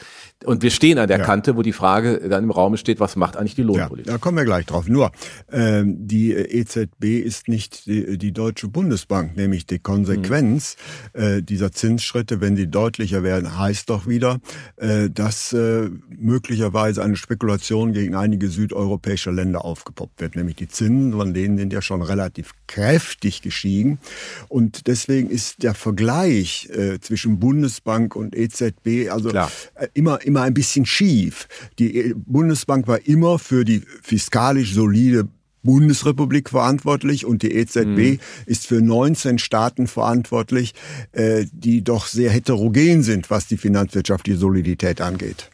und 0.46 0.62
wir 0.62 0.70
stehen 0.70 1.00
an 1.00 1.08
der 1.08 1.18
ja. 1.18 1.26
Kante, 1.26 1.56
wo 1.58 1.64
die 1.64 1.74
Frage 1.74 2.30
dann 2.30 2.44
im 2.44 2.52
Raum 2.52 2.78
steht, 2.78 3.00
was 3.00 3.16
macht 3.16 3.36
eigentlich 3.36 3.56
die 3.56 3.64
Lohnpolitik? 3.64 4.06
Ja, 4.06 4.14
da 4.14 4.18
kommen 4.20 4.38
wir 4.38 4.46
gleich 4.46 4.68
drauf. 4.68 4.88
Nur, 4.88 5.12
ähm, 5.52 6.08
die 6.08 6.34
EZB 6.34 7.20
ist 7.20 7.48
nicht 7.48 7.88
die, 7.88 8.20
die 8.20 8.32
Deutsche 8.32 8.68
Bundesbank, 8.68 9.36
nämlich 9.36 9.66
die 9.66 9.80
Konsequenz 9.80 10.78
mhm. 11.16 11.22
äh, 11.22 11.42
dieser 11.42 11.72
Zinsschritte, 11.72 12.42
wenn 12.42 12.56
sie 12.56 12.68
deutlicher 12.68 13.24
werden, 13.24 13.58
heißt 13.58 13.90
doch 13.90 14.06
wieder, 14.06 14.40
äh, 14.76 15.10
dass 15.10 15.52
äh, 15.54 15.90
möglicherweise 16.16 17.04
eine 17.04 17.16
Spekulation 17.16 17.92
gegen 17.92 18.14
einige 18.14 18.50
südeuropäische 18.50 19.32
Länder 19.32 19.66
aufgepoppt 19.66 20.22
wird, 20.22 20.36
nämlich 20.36 20.58
die 20.58 20.68
Zinsen, 20.68 21.14
von 21.14 21.34
denen 21.34 21.58
sind 21.58 21.74
ja 21.74 21.82
schon 21.82 22.04
relativ 22.04 22.52
kräftig 22.68 23.42
gestiegen. 23.42 23.98
Und 24.48 24.86
deswegen 24.86 25.32
ist 25.32 25.64
der 25.64 25.74
Vergleich 25.74 26.03
äh, 26.70 27.00
zwischen 27.00 27.40
Bundesbank 27.40 28.16
und 28.16 28.36
EZB 28.36 29.10
also 29.10 29.30
Klar. 29.30 29.52
immer, 29.94 30.22
immer 30.24 30.42
ein 30.42 30.54
bisschen 30.54 30.86
schief. 30.86 31.48
Die 31.80 32.14
Bundesbank 32.16 32.88
war 32.88 33.06
immer 33.08 33.40
für 33.40 33.66
die 33.66 33.82
fiskalisch 34.02 34.74
solide 34.74 35.28
Bundesrepublik 35.64 36.50
verantwortlich 36.50 37.26
und 37.26 37.42
die 37.42 37.54
EZB 37.54 37.86
mhm. 37.86 38.20
ist 38.46 38.68
für 38.68 38.82
19 38.82 39.40
Staaten 39.40 39.88
verantwortlich, 39.88 40.74
äh, 41.14 41.46
die 41.52 41.84
doch 41.84 42.06
sehr 42.06 42.30
heterogen 42.30 43.02
sind, 43.02 43.30
was 43.30 43.48
die 43.48 43.58
finanzwirtschaftliche 43.58 44.38
Solidität 44.38 45.02
angeht. 45.02 45.50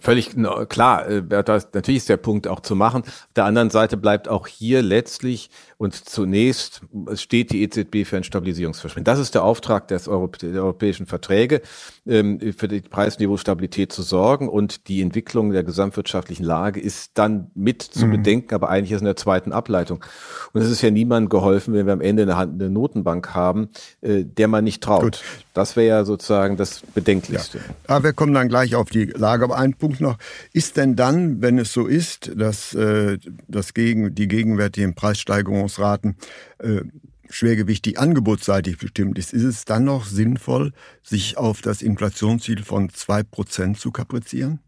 Völlig 0.00 0.30
klar, 0.68 1.08
äh, 1.08 1.22
natürlich 1.28 1.96
ist 1.96 2.08
der 2.08 2.16
Punkt 2.16 2.46
auch 2.46 2.60
zu 2.60 2.76
machen. 2.76 3.02
Auf 3.02 3.28
der 3.34 3.44
anderen 3.46 3.70
Seite 3.70 3.96
bleibt 3.96 4.28
auch 4.28 4.46
hier 4.46 4.80
letztlich 4.80 5.50
und 5.82 5.96
zunächst 5.96 6.82
steht 7.14 7.50
die 7.50 7.64
EZB 7.64 8.06
für 8.06 8.16
ein 8.16 8.22
Stabilisierungsversprechen. 8.22 9.02
Das 9.02 9.18
ist 9.18 9.34
der 9.34 9.42
Auftrag 9.42 9.88
des 9.88 10.06
Europä 10.06 10.52
der 10.52 10.62
europäischen 10.62 11.06
Verträge, 11.06 11.60
ähm, 12.06 12.38
für 12.56 12.68
die 12.68 12.82
Preisniveaustabilität 12.82 13.92
zu 13.92 14.02
sorgen. 14.02 14.48
Und 14.48 14.86
die 14.86 15.02
Entwicklung 15.02 15.50
der 15.50 15.64
gesamtwirtschaftlichen 15.64 16.44
Lage 16.44 16.78
ist 16.78 17.10
dann 17.14 17.50
mit 17.56 17.82
zu 17.82 18.06
mhm. 18.06 18.12
bedenken, 18.12 18.54
aber 18.54 18.68
eigentlich 18.68 18.92
ist 18.92 19.00
in 19.00 19.06
der 19.06 19.16
zweiten 19.16 19.52
Ableitung. 19.52 20.04
Und 20.52 20.62
es 20.62 20.70
ist 20.70 20.82
ja 20.82 20.92
niemandem 20.92 21.28
geholfen, 21.30 21.74
wenn 21.74 21.86
wir 21.86 21.94
am 21.94 22.00
Ende 22.00 22.22
eine, 22.22 22.36
eine 22.36 22.70
Notenbank 22.70 23.34
haben, 23.34 23.68
äh, 24.02 24.22
der 24.22 24.46
man 24.46 24.62
nicht 24.62 24.84
traut. 24.84 25.02
Gut. 25.02 25.24
Das 25.52 25.74
wäre 25.74 25.88
ja 25.88 26.04
sozusagen 26.04 26.56
das 26.56 26.82
Bedenklichste. 26.94 27.58
Ja. 27.58 27.64
Aber 27.88 28.04
wir 28.04 28.12
kommen 28.12 28.34
dann 28.34 28.48
gleich 28.48 28.76
auf 28.76 28.88
die 28.88 29.06
Lage. 29.06 29.42
Aber 29.42 29.58
ein 29.58 29.74
Punkt 29.74 30.00
noch. 30.00 30.16
Ist 30.52 30.76
denn 30.76 30.94
dann, 30.94 31.42
wenn 31.42 31.58
es 31.58 31.72
so 31.72 31.88
ist, 31.88 32.30
dass, 32.36 32.72
äh, 32.72 33.18
dass 33.48 33.74
gegen, 33.74 34.14
die 34.14 34.28
gegenwärtigen 34.28 34.94
Preissteigerungen 34.94 35.71
Verkaufsraten 35.72 36.16
äh, 36.58 36.82
schwergewichtig 37.28 37.98
angebotsseitig 37.98 38.78
bestimmt 38.78 39.18
ist, 39.18 39.32
ist 39.32 39.44
es 39.44 39.64
dann 39.64 39.84
noch 39.84 40.04
sinnvoll, 40.04 40.72
sich 41.02 41.38
auf 41.38 41.62
das 41.62 41.82
Inflationsziel 41.82 42.62
von 42.62 42.90
zwei 42.90 43.22
Prozent 43.22 43.78
zu 43.78 43.90
kaprizieren? 43.90 44.60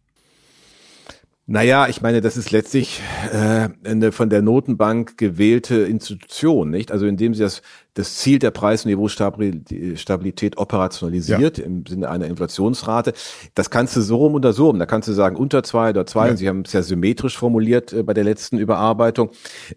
Naja, 1.47 1.89
ich 1.89 2.01
meine, 2.01 2.23
das 2.23 2.39
ist 2.39 2.53
letztlich 2.53 3.03
äh, 3.31 3.69
eine 3.85 4.13
von 4.13 4.31
der 4.31 4.41
Notenbank 4.41 5.19
gewählte 5.19 5.83
Institution, 5.83 6.71
nicht? 6.71 6.91
Also 6.91 7.05
indem 7.05 7.35
sie 7.35 7.43
das, 7.43 7.61
das 7.93 8.17
Ziel 8.17 8.39
der 8.39 8.51
Preisniveaustabilität 8.51 10.57
operationalisiert 10.57 11.59
ja. 11.59 11.65
im 11.65 11.85
Sinne 11.85 12.09
einer 12.09 12.29
Inflationsrate. 12.29 13.13
Das 13.55 13.69
kannst 13.69 13.95
du 13.95 14.01
so 14.01 14.17
rum 14.17 14.33
oder 14.33 14.55
so 14.55 14.69
rum. 14.69 14.79
Da 14.79 14.87
kannst 14.87 15.07
du 15.07 15.13
sagen 15.13 15.37
unter 15.37 15.63
zwei 15.63 15.91
oder 15.91 16.07
zwei. 16.07 16.25
Ja. 16.25 16.31
Und 16.31 16.39
sie 16.39 16.49
haben 16.49 16.63
es 16.65 16.73
ja 16.73 16.81
symmetrisch 16.81 17.37
formuliert 17.37 17.93
äh, 17.93 18.03
bei 18.03 18.15
der 18.15 18.25
letzten 18.25 18.57
Überarbeitung. 18.57 19.31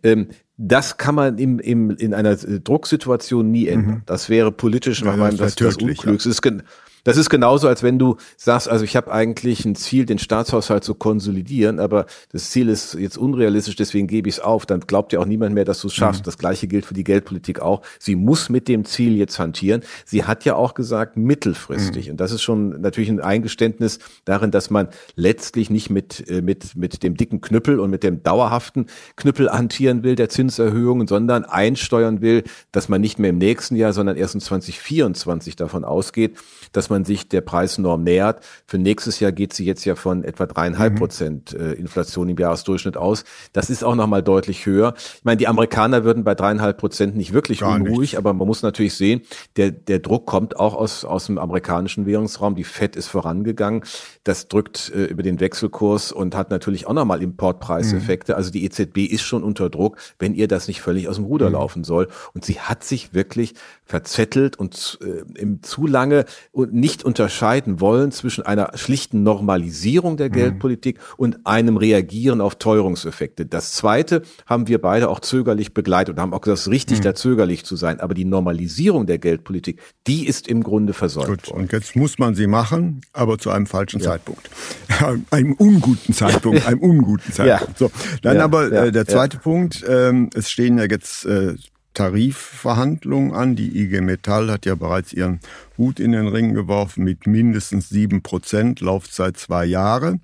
Ähm, 0.03 0.29
das 0.57 0.97
kann 0.97 1.13
man 1.15 1.37
im, 1.37 1.59
im, 1.59 1.91
in 1.91 2.13
einer 2.13 2.35
Drucksituation 2.35 3.49
nie 3.51 3.67
ändern. 3.67 3.95
Mhm. 3.95 4.01
Das 4.07 4.27
wäre 4.27 4.51
politisch 4.51 5.03
nach 5.03 5.15
meinem 5.15 5.37
das, 5.37 5.55
das, 5.55 5.77
Unklügste. 5.77 6.29
Ja. 6.29 6.63
Das 7.07 7.15
ist 7.15 7.29
genauso, 7.29 7.69
als 7.69 7.83
wenn 7.83 7.97
du 7.99 8.17
sagst, 8.35 8.67
also 8.67 8.83
ich 8.83 8.97
habe 8.97 9.13
eigentlich 9.13 9.63
ein 9.63 9.75
Ziel, 9.75 10.05
den 10.05 10.19
Staatshaushalt 10.19 10.83
zu 10.83 10.93
konsolidieren, 10.93 11.79
aber 11.79 12.05
das 12.33 12.49
Ziel 12.49 12.67
ist 12.67 12.95
jetzt 12.95 13.17
unrealistisch, 13.17 13.77
deswegen 13.77 14.07
gebe 14.07 14.27
ich 14.27 14.35
es 14.35 14.39
auf. 14.41 14.65
Dann 14.65 14.81
glaubt 14.81 15.13
ja 15.13 15.21
auch 15.21 15.25
niemand 15.25 15.55
mehr, 15.55 15.63
dass 15.63 15.79
du 15.79 15.87
es 15.87 15.93
schaffst. 15.93 16.23
Mhm. 16.23 16.25
Das 16.25 16.37
gleiche 16.37 16.67
gilt 16.67 16.85
für 16.85 16.93
die 16.93 17.05
Geldpolitik 17.05 17.61
auch. 17.61 17.81
Sie 17.97 18.17
muss 18.17 18.49
mit 18.49 18.67
dem 18.67 18.83
Ziel 18.83 19.15
jetzt 19.15 19.39
hantieren. 19.39 19.83
Sie 20.03 20.25
hat 20.25 20.43
ja 20.43 20.55
auch 20.55 20.73
gesagt, 20.73 21.15
mittelfristig. 21.15 22.07
Mhm. 22.07 22.11
Und 22.11 22.17
das 22.19 22.33
ist 22.33 22.41
schon 22.41 22.81
natürlich 22.81 23.09
ein 23.09 23.21
Eingeständnis 23.21 23.99
darin, 24.25 24.51
dass 24.51 24.69
man 24.69 24.89
letztlich 25.15 25.69
nicht 25.69 25.89
mit, 25.89 26.29
äh, 26.29 26.41
mit, 26.41 26.75
mit 26.75 27.03
dem 27.03 27.15
dicken 27.15 27.39
Knüppel 27.39 27.79
und 27.79 27.89
mit 27.89 28.03
dem 28.03 28.21
dauerhaften 28.21 28.87
Knüppel 29.15 29.49
hantieren 29.49 30.03
will, 30.03 30.17
der 30.17 30.27
Zinserhöhungen, 30.27 31.07
sondern 31.07 31.45
einsteuern 31.45 32.19
will, 32.19 32.43
dass 32.73 32.89
man 32.89 32.99
nicht 32.99 33.17
mehr 33.17 33.29
im 33.29 33.37
nächsten 33.37 33.77
Jahr, 33.77 33.93
sondern 33.93 34.17
erst 34.17 34.35
in 34.35 34.41
2024 34.41 35.55
davon 35.55 35.85
ausgeht, 35.85 36.35
dass 36.73 36.89
man 36.89 36.96
man 36.97 37.05
sich 37.05 37.29
der 37.29 37.41
Preisnorm 37.41 38.03
nähert. 38.03 38.43
Für 38.65 38.79
nächstes 38.79 39.19
Jahr 39.19 39.31
geht 39.31 39.53
sie 39.53 39.65
jetzt 39.65 39.85
ja 39.85 39.95
von 39.95 40.23
etwa 40.23 40.47
dreieinhalb 40.47 40.93
mhm. 40.93 40.97
Prozent 40.97 41.53
äh, 41.53 41.73
Inflation 41.73 42.27
im 42.27 42.37
Jahresdurchschnitt 42.37 42.97
aus. 42.97 43.23
Das 43.53 43.69
ist 43.69 43.83
auch 43.83 43.93
nochmal 43.93 44.23
deutlich 44.23 44.65
höher. 44.65 44.95
Ich 44.97 45.23
meine, 45.23 45.37
die 45.37 45.47
Amerikaner 45.47 46.03
würden 46.03 46.23
bei 46.23 46.33
dreieinhalb 46.33 46.77
Prozent 46.77 47.15
nicht 47.15 47.33
wirklich 47.33 47.59
Gar 47.59 47.75
unruhig, 47.75 48.11
nicht. 48.11 48.17
aber 48.17 48.33
man 48.33 48.47
muss 48.47 48.63
natürlich 48.63 48.95
sehen, 48.95 49.21
der, 49.57 49.69
der 49.71 49.99
Druck 49.99 50.25
kommt 50.25 50.59
auch 50.59 50.73
aus, 50.73 51.05
aus 51.05 51.27
dem 51.27 51.37
amerikanischen 51.37 52.07
Währungsraum. 52.07 52.55
Die 52.55 52.63
FED 52.63 52.95
ist 52.95 53.07
vorangegangen. 53.07 53.83
Das 54.23 54.47
drückt 54.47 54.91
äh, 54.95 55.05
über 55.05 55.21
den 55.21 55.39
Wechselkurs 55.39 56.11
und 56.11 56.35
hat 56.35 56.49
natürlich 56.49 56.87
auch 56.87 56.93
nochmal 56.93 57.21
Importpreiseffekte. 57.21 58.31
Mhm. 58.31 58.37
Also 58.37 58.49
die 58.49 58.65
EZB 58.65 59.05
ist 59.05 59.21
schon 59.21 59.43
unter 59.43 59.69
Druck, 59.69 59.97
wenn 60.17 60.33
ihr 60.33 60.47
das 60.47 60.67
nicht 60.67 60.81
völlig 60.81 61.07
aus 61.07 61.17
dem 61.17 61.25
Ruder 61.25 61.47
mhm. 61.47 61.53
laufen 61.53 61.83
soll. 61.83 62.07
Und 62.33 62.43
sie 62.43 62.59
hat 62.59 62.83
sich 62.83 63.13
wirklich 63.13 63.53
verzettelt 63.85 64.57
und 64.57 64.97
äh, 65.01 65.39
im 65.39 65.61
zu 65.61 65.85
lange 65.85 66.25
und 66.51 66.73
nicht 66.73 66.86
unterscheiden 67.03 67.79
wollen 67.79 68.11
zwischen 68.11 68.45
einer 68.45 68.71
schlichten 68.75 69.23
Normalisierung 69.23 70.17
der 70.17 70.29
mhm. 70.29 70.33
Geldpolitik 70.33 70.99
und 71.17 71.45
einem 71.45 71.77
Reagieren 71.77 72.41
auf 72.41 72.55
Teuerungseffekte. 72.55 73.45
Das 73.45 73.73
zweite 73.73 74.21
haben 74.45 74.67
wir 74.67 74.79
beide 74.79 75.09
auch 75.09 75.19
zögerlich 75.19 75.73
begleitet 75.73 76.15
und 76.15 76.21
haben 76.21 76.33
auch 76.33 76.41
gesagt, 76.41 76.69
richtig, 76.69 76.99
mhm. 76.99 77.03
da 77.03 77.15
zögerlich 77.15 77.65
zu 77.65 77.75
sein. 77.75 77.99
Aber 77.99 78.13
die 78.13 78.25
Normalisierung 78.25 79.05
der 79.05 79.17
Geldpolitik, 79.17 79.81
die 80.07 80.27
ist 80.27 80.47
im 80.47 80.63
Grunde 80.63 80.93
versäumt 80.93 81.27
Gut, 81.27 81.49
worden. 81.49 81.61
Und 81.61 81.71
jetzt 81.71 81.95
muss 81.95 82.19
man 82.19 82.35
sie 82.35 82.47
machen, 82.47 83.01
aber 83.13 83.37
zu 83.37 83.49
einem 83.49 83.65
falschen 83.65 83.99
ja. 83.99 84.11
Zeitpunkt. 84.11 84.49
einem 85.31 85.53
unguten 85.53 86.13
Zeitpunkt, 86.13 86.65
einem 86.67 86.79
unguten 86.79 87.31
Zeitpunkt. 87.31 87.79
Ja. 87.79 87.87
So, 87.87 87.91
dann 88.21 88.37
ja, 88.37 88.43
aber 88.43 88.71
äh, 88.71 88.91
der 88.91 89.05
zweite 89.05 89.37
Punkt, 89.37 89.83
ähm, 89.87 90.29
es 90.33 90.49
stehen 90.49 90.77
ja 90.77 90.85
jetzt 90.85 91.25
äh, 91.25 91.55
Tarifverhandlungen 91.97 93.33
an. 93.33 93.55
Die 93.55 93.75
IG 93.81 94.01
Metall 94.01 94.51
hat 94.51 94.67
ja 94.67 94.75
bereits 94.75 95.13
ihren 95.13 95.39
Hut 95.79 95.99
in 95.99 96.11
den 96.11 96.27
Ring 96.27 96.53
geworfen 96.53 97.03
mit 97.03 97.25
mindestens 97.25 97.89
sieben 97.89 98.21
Prozent, 98.21 98.81
Laufzeit 98.81 99.35
zwei 99.37 99.65
Jahre. 99.65 100.19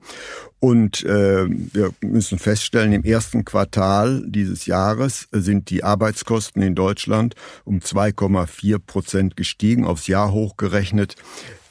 Und 0.60 1.04
äh, 1.04 1.48
wir 1.50 1.92
müssen 2.02 2.38
feststellen, 2.38 2.94
im 2.94 3.04
ersten 3.04 3.44
Quartal 3.44 4.24
dieses 4.28 4.68
Jahres 4.68 5.28
sind 5.32 5.72
die 5.72 5.84
Arbeitskosten 5.84 6.62
in 6.62 6.76
Deutschland 6.76 7.34
um 7.66 7.80
2,4 7.80 8.78
Prozent 8.78 9.36
gestiegen. 9.36 9.84
Aufs 9.84 10.06
Jahr 10.06 10.32
hochgerechnet 10.32 11.16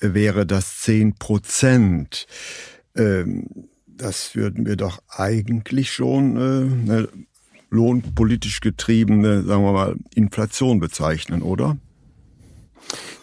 wäre 0.00 0.46
das 0.46 0.80
zehn 0.80 1.14
Prozent. 1.14 2.26
Ähm, 2.96 3.46
das 3.86 4.34
würden 4.34 4.66
wir 4.66 4.74
doch 4.74 5.00
eigentlich 5.08 5.92
schon 5.92 6.36
äh, 6.36 6.90
eine 6.90 7.08
lohnpolitisch 7.72 8.60
getriebene, 8.60 9.42
sagen 9.42 9.64
wir 9.64 9.72
mal, 9.72 9.96
Inflation 10.14 10.78
bezeichnen, 10.78 11.42
oder? 11.42 11.76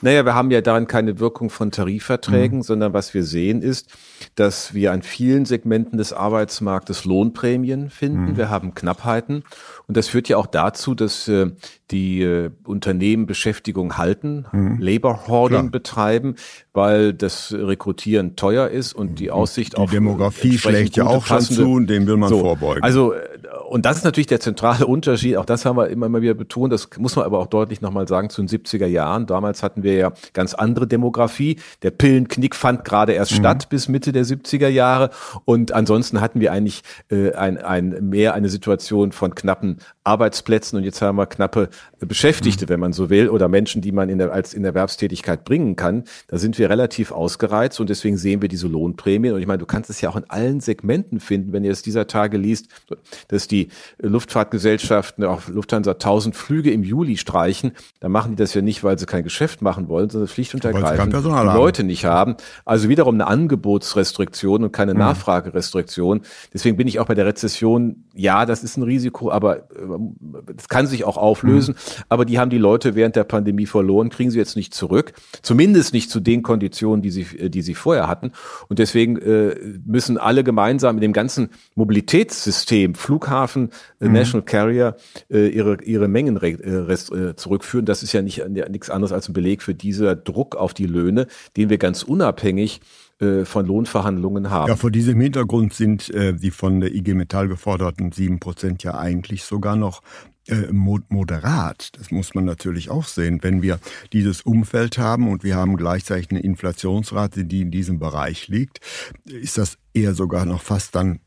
Naja, 0.02 0.26
wir 0.26 0.34
haben 0.34 0.50
ja 0.50 0.62
darin 0.62 0.88
keine 0.88 1.20
Wirkung 1.20 1.50
von 1.50 1.72
Tarifverträgen, 1.72 2.60
mhm. 2.60 2.64
sondern 2.64 2.94
was 2.94 3.14
wir 3.14 3.24
sehen 3.24 3.62
ist, 3.62 3.94
dass 4.36 4.74
wir 4.74 4.94
an 4.94 5.02
vielen 5.02 5.46
Segmenten 5.46 5.98
des 5.98 6.14
Arbeitsmarktes 6.14 7.06
Lohnprämien 7.06 7.90
finden. 7.90 8.32
Mhm. 8.32 8.38
Wir 8.38 8.50
haben 8.50 8.74
Knappheiten. 8.74 9.44
Und 9.88 9.98
das 9.98 10.08
führt 10.08 10.30
ja 10.30 10.38
auch 10.38 10.48
dazu, 10.48 10.96
dass 10.96 11.28
äh, 11.28 11.52
die 11.92 12.22
äh, 12.22 12.50
Unternehmen 12.64 13.26
Beschäftigung 13.26 13.98
halten, 13.98 14.46
mhm. 14.52 14.80
Labor 14.80 15.28
Hoarding 15.28 15.72
betreiben, 15.72 16.36
weil 16.74 17.14
das 17.14 17.54
Rekrutieren 17.54 18.36
teuer 18.36 18.70
ist 18.70 18.94
und 18.94 19.20
die 19.20 19.32
Aussicht 19.32 19.74
die 19.74 19.78
auf 19.78 19.92
Demografie 19.92 20.58
schlägt 20.58 20.96
ja 20.98 21.06
auch 21.06 21.26
schon 21.26 21.42
zu 21.42 21.74
und 21.74 21.88
dem 21.88 22.08
will 22.08 22.18
man 22.18 22.30
so, 22.30 22.40
vorbeugen. 22.40 22.84
Also 22.84 23.14
äh, 23.14 23.20
und 23.70 23.86
das 23.86 23.98
ist 23.98 24.04
natürlich 24.04 24.28
der 24.28 24.40
zentrale 24.40 24.88
Unterschied. 24.88 25.38
Auch 25.38 25.46
das 25.46 25.64
haben 25.64 25.78
wir 25.78 25.90
immer 25.90 26.10
mal 26.10 26.22
wieder 26.22 26.34
betont. 26.34 26.74
Das 26.74 26.90
muss 26.98 27.16
man 27.16 27.26
aber 27.26 27.40
auch 27.40 27.48
deutlich 27.48 27.82
nochmal 27.82 28.08
sagen 28.08 28.30
zu 28.30 28.42
den 28.42 28.48
70er 28.48 28.88
Jahren. 28.88 29.28
Damals 29.28 29.62
hatten 29.62 29.84
wir 29.84 29.94
ja 29.94 30.12
ganz 30.34 30.56
andere 30.56 30.88
Demografie. 30.88 31.58
Der 31.84 31.92
Pillenknick 31.92 32.56
fand 32.56 32.84
gerade 32.84 33.14
erst 33.14 33.32
mhm. 33.34 33.36
statt 33.38 33.70
bis 33.70 33.88
Mitte 33.88 34.12
der 34.12 34.26
70er 34.26 34.68
Jahre. 34.68 35.12
Und 35.46 35.72
ansonsten 35.72 36.20
hatten 36.20 36.40
wir 36.40 36.52
eigentlich 36.52 36.82
äh, 37.12 37.34
ein, 37.34 37.58
ein, 37.58 38.10
mehr 38.10 38.34
eine 38.34 38.50
Situation 38.50 39.12
von 39.12 39.36
knappen 39.36 39.78
Arbeitsplätzen. 40.04 40.78
Und 40.78 40.84
jetzt 40.84 41.02
haben 41.02 41.18
wir 41.18 41.28
knappe 41.28 41.70
Beschäftigte, 42.00 42.66
mhm. 42.66 42.70
wenn 42.70 42.80
man 42.80 42.94
so 42.94 43.10
will, 43.10 43.30
oder 43.30 43.48
Menschen, 43.50 43.82
die 43.84 43.92
man 43.92 44.10
in 44.10 44.18
der, 44.18 44.32
als 44.32 44.56
in 44.56 44.66
Erwerbstätigkeit 44.66 45.44
bringen 45.46 45.76
kann. 45.76 46.06
Da 46.28 46.38
sind 46.38 46.58
wir 46.58 46.69
relativ 46.70 47.12
ausgereizt 47.12 47.80
und 47.80 47.90
deswegen 47.90 48.18
sehen 48.18 48.42
wir 48.42 48.48
diese 48.48 48.68
Lohnprämien. 48.68 49.34
Und 49.34 49.42
ich 49.42 49.48
meine, 49.48 49.58
du 49.58 49.66
kannst 49.66 49.90
es 49.90 50.00
ja 50.02 50.10
auch 50.10 50.16
in 50.16 50.30
allen 50.30 50.62
Segmenten 50.62 51.20
finden, 51.20 51.52
wenn 51.52 51.64
ihr 51.64 51.72
es 51.72 51.82
dieser 51.82 52.08
Tage 52.08 52.38
liest, 52.38 52.68
dass 53.28 53.48
die 53.48 53.70
Luftfahrtgesellschaften, 53.98 55.26
auch 55.26 55.48
Lufthansa 55.48 55.92
1000 55.92 56.36
Flüge 56.36 56.72
im 56.72 56.84
Juli 56.84 57.18
streichen. 57.18 57.72
Da 58.00 58.08
machen 58.08 58.32
die 58.32 58.36
das 58.38 58.54
ja 58.54 58.62
nicht, 58.62 58.84
weil 58.84 58.98
sie 59.00 59.08
kein 59.08 59.24
Geschäft 59.24 59.62
machen 59.62 59.88
wollen, 59.90 60.10
sondern 60.10 60.28
schlicht 60.28 60.54
und 60.54 60.64
ergreifend 60.64 61.14
die 61.14 61.20
Leute 61.20 61.84
nicht 61.84 62.06
haben. 62.06 62.36
Also 62.66 62.88
wiederum 62.88 63.16
eine 63.16 63.28
Angebotsrestriktion 63.28 64.64
und 64.64 64.72
keine 64.72 64.94
mhm. 64.94 65.00
Nachfragerestriktion. 65.00 66.22
Deswegen 66.54 66.78
bin 66.78 66.88
ich 66.88 67.00
auch 67.00 67.08
bei 67.08 67.16
der 67.16 67.26
Rezession, 67.26 68.06
ja, 68.14 68.46
das 68.46 68.64
ist 68.64 68.78
ein 68.78 68.84
Risiko, 68.84 69.32
aber 69.32 69.68
das 70.56 70.70
kann 70.70 70.86
sich 70.86 71.04
auch 71.04 71.18
auflösen. 71.18 71.74
Mhm. 71.76 72.04
Aber 72.10 72.26
die 72.26 72.38
haben 72.40 72.50
die 72.50 72.58
Leute 72.58 72.96
während 72.96 73.16
der 73.16 73.24
Pandemie 73.24 73.66
verloren, 73.66 74.10
kriegen 74.10 74.30
sie 74.30 74.38
jetzt 74.38 74.56
nicht 74.56 74.74
zurück. 74.74 75.14
Zumindest 75.42 75.94
nicht 75.94 76.12
zu 76.12 76.20
den 76.20 76.44
Konditionen, 76.50 77.04
die 77.04 77.12
sie, 77.12 77.52
die 77.52 77.62
sie 77.62 77.76
vorher 77.76 78.08
hatten. 78.08 78.32
Und 78.70 78.80
deswegen 78.80 79.18
äh, 79.18 79.56
müssen 79.86 80.18
alle 80.18 80.44
gemeinsam 80.44 80.96
in 80.96 81.02
dem 81.02 81.14
ganzen 81.14 81.50
Mobilitätssystem, 81.76 82.96
Flughafen, 82.96 83.70
äh, 84.00 84.08
mhm. 84.08 84.14
National 84.14 84.46
Carrier, 84.46 84.96
äh, 85.30 85.48
ihre, 85.50 85.84
ihre 85.84 86.08
Mengen 86.08 86.42
äh, 86.42 86.56
äh, 86.56 87.36
zurückführen. 87.36 87.86
Das 87.86 88.02
ist 88.02 88.14
ja 88.14 88.24
nicht 88.24 88.50
nichts 88.50 88.90
anderes 88.90 89.12
als 89.12 89.30
ein 89.30 89.34
Beleg 89.34 89.62
für 89.62 89.76
dieser 89.76 90.16
Druck 90.16 90.56
auf 90.56 90.74
die 90.74 90.88
Löhne, 90.88 91.28
den 91.56 91.70
wir 91.70 91.78
ganz 91.78 92.02
unabhängig 92.02 92.82
von 93.44 93.66
Lohnverhandlungen 93.66 94.50
haben. 94.50 94.70
Ja, 94.70 94.78
vor 94.78 94.92
diesem 94.92 95.20
Hintergrund 95.20 95.74
sind 95.74 96.10
äh, 96.10 96.34
die 96.34 96.52
von 96.52 96.80
der 96.80 96.96
IG 96.96 97.16
Metall 97.16 97.50
geforderten 97.50 98.14
sieben 98.14 98.40
Prozent 98.40 98.82
ja 98.82 98.98
eigentlich 98.98 99.44
sogar 99.44 99.76
noch 99.76 100.02
äh, 100.50 100.72
moderat. 100.72 101.92
Das 101.98 102.12
muss 102.12 102.34
man 102.34 102.46
natürlich 102.46 102.90
auch 102.90 103.06
sehen. 103.06 103.40
Wenn 103.42 103.62
wir 103.62 103.80
dieses 104.14 104.42
Umfeld 104.42 104.98
haben 104.98 105.30
und 105.30 105.44
wir 105.44 105.56
haben 105.56 105.78
gleichzeitig 105.78 106.32
eine 106.32 106.42
Inflationsrate, 106.42 107.46
die 107.46 107.62
in 107.62 107.72
diesem 107.72 108.00
Bereich 108.00 108.48
liegt, 108.48 108.82
ist 109.26 109.58
das 109.58 109.78
eher 109.94 110.14
sogar 110.14 110.46
noch 110.46 110.62
fast 110.62 110.96
dann 110.96 111.20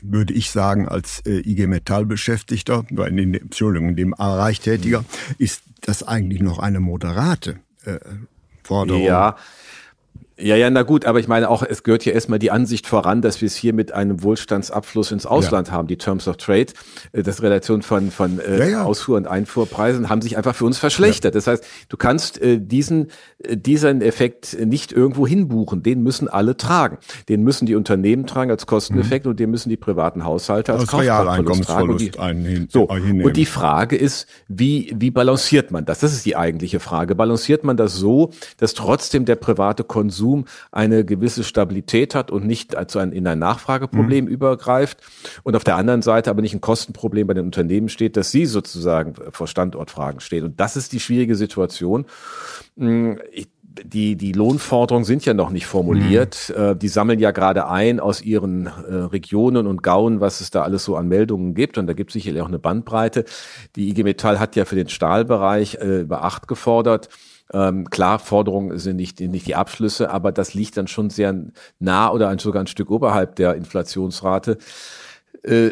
würde 0.00 0.32
ich 0.32 0.50
sagen, 0.50 0.86
als 0.86 1.20
äh, 1.26 1.40
IG 1.40 1.66
Metall-Beschäftigter, 1.66 2.84
in 2.88 3.34
Entschuldigung, 3.34 3.90
in 3.90 3.96
dem 3.96 4.10
Bereich 4.12 4.60
Tätiger, 4.60 5.04
ist 5.38 5.62
das 5.80 6.06
eigentlich 6.06 6.40
noch 6.40 6.60
eine 6.60 6.78
moderate 6.78 7.58
äh, 7.84 7.98
Forderung. 8.62 9.02
Ja, 9.02 9.36
ja, 10.40 10.54
ja, 10.54 10.70
na 10.70 10.82
gut, 10.82 11.04
aber 11.04 11.18
ich 11.18 11.26
meine 11.26 11.50
auch, 11.50 11.64
es 11.64 11.82
gehört 11.82 12.04
ja 12.04 12.12
erstmal 12.12 12.38
die 12.38 12.52
Ansicht 12.52 12.86
voran, 12.86 13.22
dass 13.22 13.40
wir 13.40 13.46
es 13.46 13.56
hier 13.56 13.72
mit 13.72 13.92
einem 13.92 14.22
Wohlstandsabfluss 14.22 15.10
ins 15.10 15.26
Ausland 15.26 15.68
ja. 15.68 15.74
haben. 15.74 15.88
Die 15.88 15.98
Terms 15.98 16.28
of 16.28 16.36
Trade, 16.36 16.66
äh, 17.12 17.24
das 17.24 17.42
Relation 17.42 17.82
von, 17.82 18.12
von 18.12 18.38
äh, 18.38 18.58
ja, 18.58 18.64
ja. 18.66 18.84
Ausfuhr- 18.84 19.16
und 19.16 19.26
Einfuhrpreisen 19.26 20.08
haben 20.08 20.22
sich 20.22 20.36
einfach 20.36 20.54
für 20.54 20.64
uns 20.64 20.78
verschlechtert. 20.78 21.34
Das 21.34 21.48
heißt, 21.48 21.64
du 21.88 21.96
kannst 21.96 22.40
äh, 22.40 22.60
diesen, 22.60 23.08
äh, 23.38 23.56
diesen 23.56 24.00
Effekt 24.00 24.56
nicht 24.64 24.92
irgendwo 24.92 25.26
hinbuchen. 25.26 25.82
Den 25.82 26.04
müssen 26.04 26.28
alle 26.28 26.56
tragen. 26.56 26.98
Den 27.28 27.42
müssen 27.42 27.66
die 27.66 27.74
Unternehmen 27.74 28.26
tragen 28.26 28.52
als 28.52 28.66
Kosteneffekt 28.66 29.24
mhm. 29.24 29.32
und 29.32 29.40
den 29.40 29.50
müssen 29.50 29.70
die 29.70 29.76
privaten 29.76 30.24
Haushalte 30.24 30.72
als, 30.72 30.82
als 30.82 30.90
Kaufkraftverlust 30.90 31.64
tragen. 31.64 31.90
Und 31.90 32.00
die, 32.00 32.16
einen 32.16 32.68
so, 32.70 32.84
und 32.84 33.36
die 33.36 33.46
Frage 33.46 33.96
ist, 33.96 34.28
wie, 34.46 34.94
wie 34.96 35.10
balanciert 35.10 35.72
man 35.72 35.84
das? 35.84 35.98
Das 35.98 36.12
ist 36.12 36.24
die 36.26 36.36
eigentliche 36.36 36.78
Frage. 36.78 37.16
Balanciert 37.16 37.64
man 37.64 37.76
das 37.76 37.96
so, 37.96 38.30
dass 38.58 38.74
trotzdem 38.74 39.24
der 39.24 39.34
private 39.34 39.82
Konsum 39.82 40.27
Konsum 40.28 40.44
eine 40.72 41.04
gewisse 41.04 41.44
Stabilität 41.44 42.14
hat 42.14 42.30
und 42.30 42.46
nicht 42.46 42.76
zu 42.88 42.98
ein, 42.98 43.12
in 43.12 43.26
ein 43.26 43.38
Nachfrageproblem 43.38 44.26
mhm. 44.26 44.30
übergreift 44.30 44.98
und 45.42 45.56
auf 45.56 45.64
der 45.64 45.76
anderen 45.76 46.02
Seite 46.02 46.30
aber 46.30 46.42
nicht 46.42 46.54
ein 46.54 46.60
Kostenproblem 46.60 47.26
bei 47.26 47.34
den 47.34 47.46
Unternehmen 47.46 47.88
steht, 47.88 48.16
dass 48.16 48.30
sie 48.30 48.46
sozusagen 48.46 49.14
vor 49.30 49.46
Standortfragen 49.46 50.20
stehen. 50.20 50.44
Und 50.44 50.60
das 50.60 50.76
ist 50.76 50.92
die 50.92 51.00
schwierige 51.00 51.34
Situation. 51.34 52.06
Hm, 52.76 53.18
ich, 53.32 53.48
die, 53.84 54.16
die 54.16 54.32
Lohnforderungen 54.32 55.04
sind 55.04 55.24
ja 55.24 55.34
noch 55.34 55.50
nicht 55.50 55.66
formuliert. 55.66 56.52
Mhm. 56.56 56.80
Die 56.80 56.88
sammeln 56.88 57.20
ja 57.20 57.30
gerade 57.30 57.68
ein 57.68 58.00
aus 58.00 58.20
ihren 58.20 58.66
äh, 58.66 58.94
Regionen 58.94 59.68
und 59.68 59.84
Gauen, 59.84 60.20
was 60.20 60.40
es 60.40 60.50
da 60.50 60.62
alles 60.62 60.84
so 60.84 60.96
an 60.96 61.06
Meldungen 61.06 61.54
gibt. 61.54 61.78
Und 61.78 61.86
da 61.86 61.92
gibt 61.92 62.10
es 62.10 62.14
sicherlich 62.14 62.42
auch 62.42 62.48
eine 62.48 62.58
Bandbreite. 62.58 63.24
Die 63.76 63.88
IG 63.88 64.02
Metall 64.02 64.40
hat 64.40 64.56
ja 64.56 64.64
für 64.64 64.74
den 64.74 64.88
Stahlbereich 64.88 65.76
äh, 65.76 66.00
über 66.00 66.24
acht 66.24 66.48
gefordert. 66.48 67.08
Ähm, 67.52 67.88
klar, 67.88 68.18
Forderungen 68.18 68.78
sind 68.78 68.96
nicht, 68.96 69.20
nicht 69.20 69.46
die 69.46 69.54
Abschlüsse, 69.54 70.10
aber 70.10 70.32
das 70.32 70.54
liegt 70.54 70.76
dann 70.76 70.86
schon 70.86 71.10
sehr 71.10 71.34
nah 71.78 72.10
oder 72.10 72.36
sogar 72.38 72.62
ein 72.62 72.66
Stück 72.66 72.90
oberhalb 72.90 73.36
der 73.36 73.54
Inflationsrate. 73.54 74.58
Äh, 75.42 75.70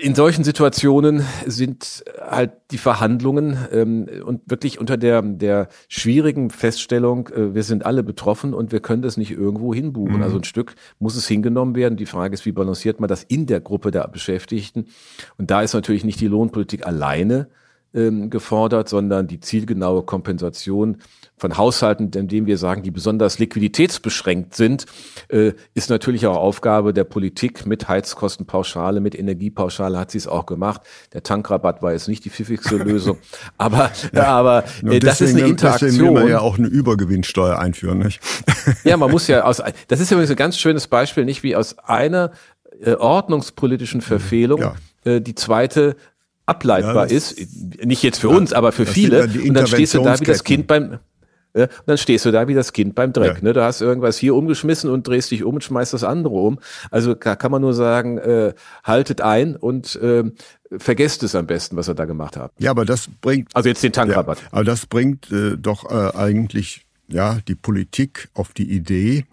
in 0.00 0.14
solchen 0.14 0.44
Situationen 0.44 1.24
sind 1.46 2.04
halt 2.20 2.52
die 2.70 2.78
Verhandlungen 2.78 3.58
ähm, 3.72 4.08
und 4.24 4.42
wirklich 4.46 4.80
unter 4.80 4.96
der, 4.96 5.20
der 5.22 5.68
schwierigen 5.88 6.50
Feststellung, 6.50 7.28
äh, 7.28 7.54
wir 7.54 7.62
sind 7.62 7.84
alle 7.84 8.02
betroffen 8.02 8.54
und 8.54 8.72
wir 8.72 8.80
können 8.80 9.02
das 9.02 9.16
nicht 9.16 9.30
irgendwo 9.30 9.74
hinbuchen. 9.74 10.18
Mhm. 10.18 10.22
Also 10.22 10.36
ein 10.36 10.44
Stück 10.44 10.74
muss 10.98 11.16
es 11.16 11.26
hingenommen 11.28 11.74
werden. 11.74 11.96
Die 11.96 12.06
Frage 12.06 12.34
ist, 12.34 12.46
wie 12.46 12.52
balanciert 12.52 13.00
man 13.00 13.08
das 13.08 13.24
in 13.24 13.46
der 13.46 13.60
Gruppe 13.60 13.90
der 13.90 14.08
Beschäftigten? 14.08 14.86
Und 15.36 15.50
da 15.50 15.62
ist 15.62 15.74
natürlich 15.74 16.04
nicht 16.04 16.20
die 16.20 16.28
Lohnpolitik 16.28 16.86
alleine 16.86 17.48
ähm, 17.94 18.30
gefordert, 18.30 18.88
sondern 18.88 19.26
die 19.26 19.40
zielgenaue 19.40 20.02
Kompensation 20.02 20.98
von 21.36 21.56
Haushalten, 21.56 22.10
indem 22.14 22.46
wir 22.46 22.58
sagen, 22.58 22.82
die 22.82 22.90
besonders 22.90 23.38
liquiditätsbeschränkt 23.38 24.54
sind, 24.54 24.84
äh, 25.28 25.52
ist 25.74 25.88
natürlich 25.90 26.26
auch 26.26 26.36
Aufgabe 26.36 26.92
der 26.92 27.04
Politik 27.04 27.66
mit 27.66 27.88
Heizkostenpauschale, 27.88 29.00
mit 29.00 29.18
Energiepauschale 29.18 29.98
hat 29.98 30.10
sie 30.10 30.18
es 30.18 30.28
auch 30.28 30.46
gemacht. 30.46 30.82
Der 31.14 31.22
Tankrabatt 31.22 31.82
war 31.82 31.92
jetzt 31.92 32.08
nicht 32.08 32.24
die 32.24 32.30
pfiffigste 32.30 32.76
Lösung, 32.76 33.18
aber, 33.56 33.90
ja, 34.12 34.26
aber 34.26 34.64
äh, 34.84 35.00
das 35.00 35.20
ist 35.20 35.34
eine 35.34 35.48
Interaktion. 35.48 35.90
Deswegen 35.90 36.14
will 36.14 36.22
man 36.22 36.28
ja 36.28 36.40
auch 36.40 36.58
eine 36.58 36.68
Übergewinnsteuer 36.68 37.58
einführen, 37.58 37.98
nicht? 37.98 38.20
ja, 38.84 38.96
man 38.96 39.10
muss 39.10 39.26
ja 39.26 39.44
aus, 39.44 39.62
das 39.88 40.00
ist 40.00 40.12
übrigens 40.12 40.30
ein 40.30 40.36
ganz 40.36 40.58
schönes 40.58 40.86
Beispiel, 40.86 41.24
nicht 41.24 41.42
wie 41.42 41.56
aus 41.56 41.78
einer 41.78 42.32
äh, 42.82 42.94
ordnungspolitischen 42.94 44.00
Verfehlung 44.00 44.60
ja. 44.60 44.74
äh, 45.04 45.20
die 45.20 45.34
zweite 45.34 45.96
ableitbar 46.50 47.08
ja, 47.08 47.16
ist. 47.16 47.36
Nicht 47.84 48.02
jetzt 48.02 48.18
für 48.18 48.30
ja, 48.30 48.36
uns, 48.36 48.52
aber 48.52 48.72
für 48.72 48.86
viele. 48.86 49.24
Und 49.24 49.54
dann 49.54 49.66
stehst 49.66 49.94
du 49.94 50.02
da 50.02 50.20
wie 50.20 50.24
das 50.24 50.44
Kind 50.44 50.66
beim, 50.66 50.98
und 51.52 51.68
dann 51.86 51.98
stehst 51.98 52.24
du 52.24 52.30
da 52.30 52.46
wie 52.46 52.54
das 52.54 52.72
Kind 52.72 52.94
beim 52.94 53.12
Dreck. 53.12 53.36
Ja. 53.36 53.42
Ne? 53.42 53.52
Du 53.52 53.62
hast 53.62 53.80
irgendwas 53.80 54.16
hier 54.16 54.34
umgeschmissen 54.34 54.88
und 54.90 55.06
drehst 55.06 55.30
dich 55.30 55.42
um 55.42 55.54
und 55.54 55.64
schmeißt 55.64 55.92
das 55.92 56.04
andere 56.04 56.34
um. 56.34 56.60
Also 56.90 57.14
da 57.14 57.34
kann 57.34 57.50
man 57.50 57.60
nur 57.60 57.74
sagen, 57.74 58.18
äh, 58.18 58.54
haltet 58.84 59.20
ein 59.20 59.56
und 59.56 59.96
äh, 59.96 60.24
vergesst 60.78 61.22
es 61.22 61.34
am 61.34 61.46
besten, 61.46 61.76
was 61.76 61.88
er 61.88 61.94
da 61.94 62.04
gemacht 62.04 62.36
hat. 62.36 62.52
Ja, 62.58 62.70
aber 62.70 62.84
das 62.84 63.08
bringt. 63.20 63.48
Also 63.54 63.68
jetzt 63.68 63.82
den 63.82 63.92
Tankrabatt. 63.92 64.38
Ja, 64.38 64.48
aber 64.52 64.64
das 64.64 64.86
bringt 64.86 65.30
äh, 65.32 65.56
doch 65.56 65.90
äh, 65.90 66.16
eigentlich 66.16 66.86
ja 67.08 67.38
die 67.48 67.56
Politik 67.56 68.28
auf 68.34 68.52
die 68.52 68.70
Idee, 68.70 69.24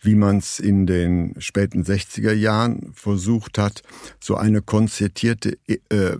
wie 0.00 0.16
man 0.16 0.38
es 0.38 0.58
in 0.58 0.86
den 0.86 1.34
späten 1.38 1.84
60er 1.84 2.32
Jahren 2.32 2.92
versucht 2.94 3.58
hat, 3.58 3.82
so 4.18 4.34
eine 4.34 4.62
konzertierte 4.62 5.56
äh, 5.68 6.16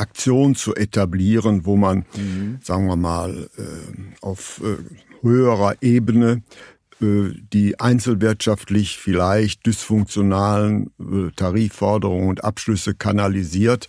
Aktion 0.00 0.54
zu 0.54 0.74
etablieren, 0.74 1.66
wo 1.66 1.76
man, 1.76 2.04
mhm. 2.16 2.58
sagen 2.62 2.86
wir 2.86 2.96
mal, 2.96 3.48
äh, 3.56 3.62
auf 4.20 4.60
äh, 4.64 4.76
höherer 5.22 5.74
Ebene 5.80 6.42
äh, 7.00 7.30
die 7.52 7.78
einzelwirtschaftlich 7.78 8.98
vielleicht 8.98 9.66
dysfunktionalen 9.66 10.90
Tarifforderungen 11.36 12.28
und 12.28 12.44
Abschlüsse 12.44 12.94
kanalisiert 12.94 13.88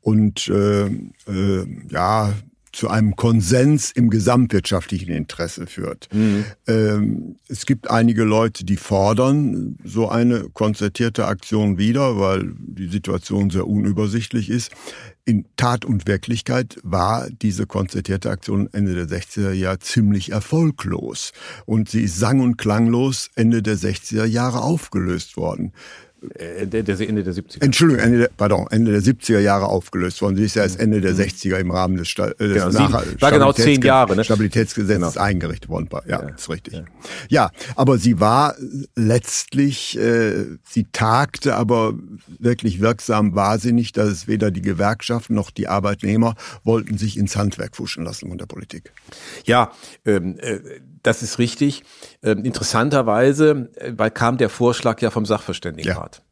und 0.00 0.48
äh, 0.48 0.86
äh, 0.86 1.66
ja 1.90 2.32
zu 2.76 2.90
einem 2.90 3.16
Konsens 3.16 3.90
im 3.90 4.10
gesamtwirtschaftlichen 4.10 5.10
Interesse 5.10 5.66
führt. 5.66 6.08
Mhm. 6.12 6.44
Ähm, 6.66 7.36
es 7.48 7.64
gibt 7.64 7.90
einige 7.90 8.22
Leute, 8.22 8.66
die 8.66 8.76
fordern 8.76 9.78
so 9.82 10.10
eine 10.10 10.50
konzertierte 10.50 11.26
Aktion 11.26 11.78
wieder, 11.78 12.18
weil 12.18 12.52
die 12.58 12.88
Situation 12.88 13.48
sehr 13.48 13.66
unübersichtlich 13.66 14.50
ist. 14.50 14.72
In 15.28 15.44
Tat 15.56 15.84
und 15.84 16.06
Wirklichkeit 16.06 16.78
war 16.84 17.28
diese 17.28 17.66
konzertierte 17.66 18.30
Aktion 18.30 18.68
Ende 18.72 18.94
der 18.94 19.08
60er 19.08 19.50
Jahre 19.50 19.80
ziemlich 19.80 20.30
erfolglos. 20.30 21.32
Und 21.64 21.88
sie 21.88 22.02
ist 22.02 22.20
sang- 22.20 22.38
und 22.38 22.58
klanglos 22.58 23.30
Ende 23.34 23.60
der 23.60 23.76
60er 23.76 24.24
Jahre 24.24 24.60
aufgelöst 24.60 25.36
worden. 25.36 25.72
Äh, 26.34 26.62
Ende 26.62 26.82
der 26.82 26.96
70er. 26.96 27.62
Entschuldigung, 27.62 28.02
Ende 28.02 28.18
der, 28.18 28.30
pardon, 28.34 28.66
Ende 28.70 28.90
der 28.90 29.02
70er 29.02 29.38
Jahre 29.38 29.66
aufgelöst 29.66 30.22
worden. 30.22 30.36
Sie 30.36 30.44
ist 30.44 30.56
ja 30.56 30.62
erst 30.62 30.80
Ende 30.80 31.02
der 31.02 31.12
60er 31.12 31.56
mhm. 31.56 31.60
im 31.60 31.70
Rahmen 31.70 31.96
des, 31.98 32.08
Sta 32.08 32.28
des 32.28 32.54
genau, 32.54 32.70
nach 32.70 33.04
war 33.20 33.32
genau 33.32 33.52
zehn 33.52 33.82
Jahre, 33.82 34.16
ne? 34.16 34.24
Stabilitätsgesetzes 34.24 35.14
genau. 35.14 35.24
eingerichtet 35.24 35.68
worden. 35.68 35.88
Ja, 36.06 36.22
ja, 36.22 36.28
ist 36.30 36.48
richtig. 36.48 36.74
Ja. 36.74 36.84
ja, 37.28 37.50
aber 37.76 37.98
sie 37.98 38.18
war 38.18 38.54
letztlich, 38.94 39.98
äh, 39.98 40.46
sie 40.64 40.86
tagte, 40.90 41.54
aber 41.54 41.94
wirklich 42.38 42.80
wirksam 42.80 43.34
war 43.34 43.58
sie 43.58 43.72
nicht, 43.72 43.98
dass 43.98 44.08
es 44.08 44.26
weder 44.26 44.50
die 44.50 44.62
Gewerkschaften 44.62 45.34
noch 45.34 45.50
die 45.50 45.68
Arbeitnehmer 45.68 46.34
wollten 46.64 46.96
sich 46.96 47.18
ins 47.18 47.36
Handwerk 47.36 47.76
fuschen 47.76 48.04
lassen 48.04 48.28
von 48.28 48.38
der 48.38 48.46
Politik. 48.46 48.92
Ja, 49.44 49.70
ähm, 50.06 50.38
äh, 50.38 50.60
das 51.06 51.22
ist 51.22 51.38
richtig. 51.38 51.82
Ähm, 52.22 52.44
interessanterweise, 52.44 53.70
äh, 53.76 53.92
weil 53.96 54.10
kam 54.10 54.36
der 54.38 54.48
Vorschlag 54.48 55.00
ja 55.00 55.10
vom 55.10 55.24
Sachverständigenrat. 55.24 56.22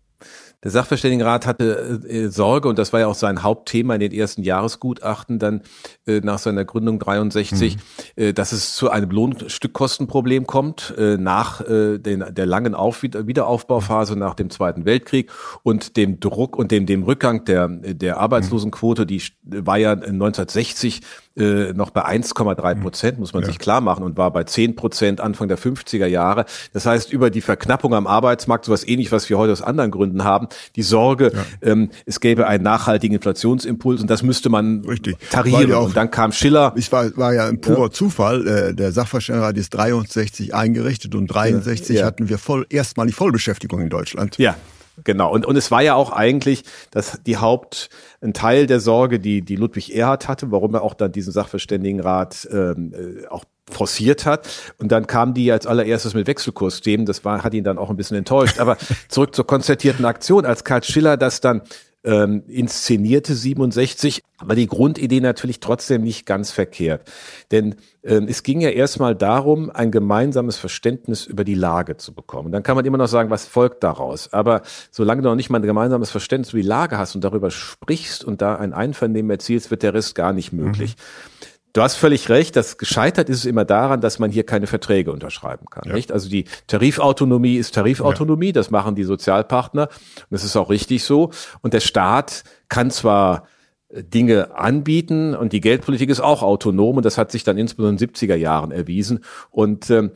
Der 0.64 0.70
Sachverständigenrat 0.70 1.46
hatte 1.46 2.00
äh, 2.09 2.29
Sorge, 2.29 2.68
und 2.68 2.79
das 2.79 2.92
war 2.92 3.00
ja 3.00 3.07
auch 3.07 3.14
sein 3.14 3.42
Hauptthema 3.42 3.94
in 3.94 4.00
den 4.00 4.12
ersten 4.12 4.42
Jahresgutachten, 4.42 5.38
dann 5.38 5.61
äh, 6.07 6.20
nach 6.20 6.38
seiner 6.38 6.64
Gründung 6.64 6.98
63, 6.98 7.77
mhm. 7.77 7.81
äh, 8.16 8.33
dass 8.33 8.53
es 8.53 8.74
zu 8.74 8.90
einem 8.90 9.11
Lohnstückkostenproblem 9.11 10.46
kommt, 10.46 10.94
äh, 10.96 11.18
nach 11.18 11.61
äh, 11.61 11.98
den, 11.98 12.24
der 12.35 12.46
langen 12.46 12.74
Auf 12.74 13.03
Wiederaufbauphase 13.03 14.16
nach 14.16 14.35
dem 14.35 14.48
Zweiten 14.48 14.87
Weltkrieg 14.87 15.31
und 15.62 15.98
dem 15.98 16.18
Druck 16.18 16.57
und 16.57 16.70
dem, 16.70 16.87
dem 16.87 17.03
Rückgang 17.03 17.44
der, 17.44 17.68
der 17.68 18.18
Arbeitslosenquote, 18.18 19.05
die 19.05 19.22
war 19.42 19.77
ja 19.77 19.92
1960 19.92 21.03
äh, 21.37 21.72
noch 21.72 21.90
bei 21.90 22.07
1,3 22.07 22.81
Prozent, 22.81 23.18
muss 23.18 23.33
man 23.33 23.42
ja. 23.42 23.48
sich 23.48 23.59
klar 23.59 23.81
machen, 23.81 24.05
und 24.05 24.16
war 24.16 24.33
bei 24.33 24.44
10 24.44 24.77
Prozent 24.77 25.20
Anfang 25.20 25.48
der 25.48 25.59
50er 25.59 26.07
Jahre. 26.07 26.44
Das 26.72 26.87
heißt, 26.87 27.12
über 27.12 27.31
die 27.31 27.40
Verknappung 27.40 27.94
am 27.94 28.07
Arbeitsmarkt, 28.07 28.64
sowas 28.64 28.87
ähnlich, 28.87 29.11
was 29.11 29.29
wir 29.29 29.37
heute 29.37 29.53
aus 29.53 29.62
anderen 29.62 29.90
Gründen 29.90 30.24
haben, 30.24 30.48
die 30.76 30.82
Sorge, 30.82 31.32
ja. 31.34 31.44
ähm, 31.62 31.90
es 32.06 32.20
gäbe 32.20 32.46
einen 32.46 32.64
nachhaltigen 32.64 33.16
Inflationsimpuls 33.16 34.00
und 34.00 34.10
das 34.10 34.22
müsste 34.22 34.48
man 34.48 34.84
Richtig. 34.84 35.16
tarieren. 35.30 35.70
Ja 35.70 35.78
und 35.78 35.96
dann 35.96 36.10
kam 36.10 36.32
Schiller. 36.32 36.72
Ich 36.76 36.90
war, 36.92 37.16
war 37.16 37.34
ja 37.34 37.46
ein 37.46 37.60
purer 37.60 37.90
Zufall. 37.90 38.46
Äh, 38.46 38.74
der 38.74 38.92
Sachverständigenrat 38.92 39.56
ist 39.56 39.70
63 39.70 40.54
eingerichtet 40.54 41.14
und 41.14 41.26
63 41.26 42.02
hatten 42.02 42.28
wir 42.28 42.38
voll 42.38 42.66
erstmalig 42.70 43.14
Vollbeschäftigung 43.14 43.80
in 43.80 43.90
Deutschland. 43.90 44.38
Ja, 44.38 44.56
Genau. 45.02 45.32
Und, 45.32 45.44
und 45.44 45.56
es 45.56 45.70
war 45.70 45.82
ja 45.82 45.94
auch 45.94 46.12
eigentlich 46.12 46.62
dass 46.90 47.18
die 47.26 47.38
Haupt, 47.38 47.88
ein 48.20 48.32
Teil 48.32 48.66
der 48.66 48.80
Sorge, 48.80 49.18
die, 49.18 49.42
die 49.42 49.56
Ludwig 49.56 49.94
Erhard 49.94 50.28
hatte, 50.28 50.50
warum 50.52 50.74
er 50.74 50.82
auch 50.82 50.94
dann 50.94 51.10
diesen 51.10 51.32
Sachverständigenrat 51.32 52.48
ähm, 52.52 52.92
äh, 52.94 53.26
auch 53.26 53.44
forciert 53.70 54.27
hat. 54.27 54.48
Und 54.79 54.92
dann 54.92 55.07
kam 55.07 55.35
die 55.35 55.50
als 55.50 55.66
allererstes 55.66 56.14
mit 56.14 56.27
Wechselkursthemen. 56.27 57.07
Das 57.07 57.24
war, 57.24 57.42
hat 57.42 57.55
ihn 57.55 57.64
dann 57.64 57.79
auch 57.79 57.90
ein 57.90 57.96
bisschen 57.96 58.16
enttäuscht. 58.16 58.59
Aber 58.59 58.77
zurück 59.09 59.35
zur 59.35 59.46
konzertierten 59.46 60.05
Aktion. 60.05 60.46
Als 60.46 60.64
Karl 60.64 60.83
Schiller 60.83 61.16
das 61.16 61.40
dann 61.40 61.62
ähm, 62.05 62.42
inszenierte 62.48 63.35
67, 63.35 64.22
aber 64.37 64.55
die 64.55 64.66
Grundidee 64.66 65.20
natürlich 65.20 65.61
trotzdem 65.61 66.03
nicht 66.03 66.27
ganz 66.27 66.50
verkehrt. 66.50 67.11
Denn 67.50 67.77
ähm, 68.03 68.27
es 68.29 68.42
ging 68.42 68.61
ja 68.61 68.68
erstmal 68.68 69.14
darum, 69.14 69.70
ein 69.70 69.90
gemeinsames 69.90 70.59
Verständnis 70.59 71.24
über 71.24 71.44
die 71.44 71.55
Lage 71.55 71.96
zu 71.96 72.12
bekommen. 72.12 72.46
Und 72.46 72.53
dann 72.53 72.62
kann 72.62 72.77
man 72.77 72.85
immer 72.85 72.98
noch 72.98 73.09
sagen, 73.09 73.31
was 73.31 73.46
folgt 73.46 73.83
daraus. 73.83 74.31
Aber 74.33 74.62
solange 74.90 75.22
du 75.22 75.31
noch 75.31 75.35
nicht 75.35 75.48
mal 75.48 75.59
ein 75.59 75.66
gemeinsames 75.66 76.11
Verständnis 76.11 76.53
über 76.53 76.61
die 76.61 76.68
Lage 76.68 76.98
hast 76.98 77.14
und 77.14 77.24
darüber 77.24 77.50
sprichst 77.50 78.22
und 78.22 78.42
da 78.42 78.57
ein 78.57 78.74
Einvernehmen 78.74 79.31
erzielst, 79.31 79.70
wird 79.70 79.83
der 79.83 79.94
Rest 79.94 80.14
gar 80.14 80.35
nicht 80.35 80.53
möglich. 80.53 80.96
Mhm. 80.96 81.46
Du 81.74 81.82
hast 81.82 81.96
völlig 81.96 82.28
recht, 82.28 82.54
das 82.54 82.78
gescheitert 82.78 83.28
ist 83.28 83.38
es 83.38 83.44
immer 83.46 83.64
daran, 83.64 84.00
dass 84.00 84.20
man 84.20 84.30
hier 84.30 84.46
keine 84.46 84.68
Verträge 84.68 85.10
unterschreiben 85.10 85.66
kann. 85.68 85.88
Ja. 85.88 85.94
Nicht? 85.94 86.12
Also 86.12 86.30
die 86.30 86.44
Tarifautonomie 86.68 87.56
ist 87.56 87.74
Tarifautonomie, 87.74 88.46
ja. 88.46 88.52
das 88.52 88.70
machen 88.70 88.94
die 88.94 89.02
Sozialpartner 89.02 89.88
und 89.88 90.26
das 90.30 90.44
ist 90.44 90.56
auch 90.56 90.70
richtig 90.70 91.02
so. 91.02 91.32
Und 91.62 91.74
der 91.74 91.80
Staat 91.80 92.44
kann 92.68 92.92
zwar 92.92 93.48
äh, 93.88 94.04
Dinge 94.04 94.56
anbieten 94.56 95.34
und 95.34 95.52
die 95.52 95.60
Geldpolitik 95.60 96.10
ist 96.10 96.20
auch 96.20 96.44
autonom 96.44 96.96
und 96.96 97.04
das 97.04 97.18
hat 97.18 97.32
sich 97.32 97.42
dann 97.42 97.58
insbesondere 97.58 98.04
in 98.04 98.08
den 98.08 98.14
70er 98.14 98.37
Jahren 98.37 98.70
erwiesen. 98.70 99.24
Und 99.50 99.90
ähm, 99.90 100.12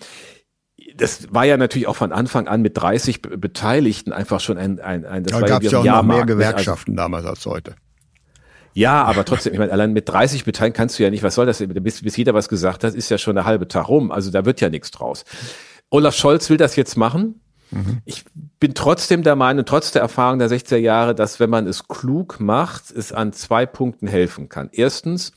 das 0.94 1.26
war 1.34 1.44
ja 1.44 1.56
natürlich 1.56 1.88
auch 1.88 1.96
von 1.96 2.12
Anfang 2.12 2.46
an 2.46 2.62
mit 2.62 2.78
30 2.78 3.20
Beteiligten 3.20 4.12
einfach 4.12 4.38
schon 4.38 4.58
ein, 4.58 4.78
ein, 4.78 5.04
ein 5.04 5.24
das 5.24 5.32
da 5.32 5.40
war 5.40 5.48
gab 5.48 5.64
es 5.64 5.72
ja 5.72 5.80
auch 5.80 5.84
noch 5.84 6.02
mehr 6.04 6.24
Gewerkschaften 6.24 6.92
also, 6.92 7.02
damals 7.02 7.26
als 7.26 7.44
heute. 7.46 7.74
Ja, 8.74 9.04
aber 9.04 9.24
trotzdem, 9.24 9.52
ich 9.52 9.58
meine, 9.58 9.72
allein 9.72 9.92
mit 9.92 10.08
30 10.08 10.44
Beteiligen 10.44 10.76
kannst 10.76 10.98
du 10.98 11.02
ja 11.02 11.10
nicht, 11.10 11.22
was 11.22 11.34
soll 11.34 11.46
das, 11.46 11.62
bis, 11.66 12.02
bis 12.02 12.16
jeder 12.16 12.34
was 12.34 12.48
gesagt 12.48 12.84
hat, 12.84 12.94
ist 12.94 13.08
ja 13.10 13.18
schon 13.18 13.36
eine 13.36 13.46
halbe 13.46 13.68
Tag 13.68 13.88
rum. 13.88 14.10
Also 14.10 14.30
da 14.30 14.44
wird 14.44 14.60
ja 14.60 14.68
nichts 14.68 14.90
draus. 14.90 15.24
Olaf 15.90 16.14
Scholz 16.14 16.48
will 16.50 16.56
das 16.58 16.76
jetzt 16.76 16.96
machen. 16.96 17.40
Mhm. 17.70 17.98
Ich 18.04 18.24
bin 18.60 18.74
trotzdem 18.74 19.22
der 19.22 19.36
Meinung, 19.36 19.64
trotz 19.64 19.92
der 19.92 20.02
Erfahrung 20.02 20.38
der 20.38 20.48
60er 20.48 20.76
Jahre, 20.76 21.14
dass 21.14 21.40
wenn 21.40 21.50
man 21.50 21.66
es 21.66 21.88
klug 21.88 22.40
macht, 22.40 22.90
es 22.90 23.12
an 23.12 23.32
zwei 23.32 23.66
Punkten 23.66 24.06
helfen 24.06 24.48
kann. 24.48 24.68
Erstens, 24.72 25.32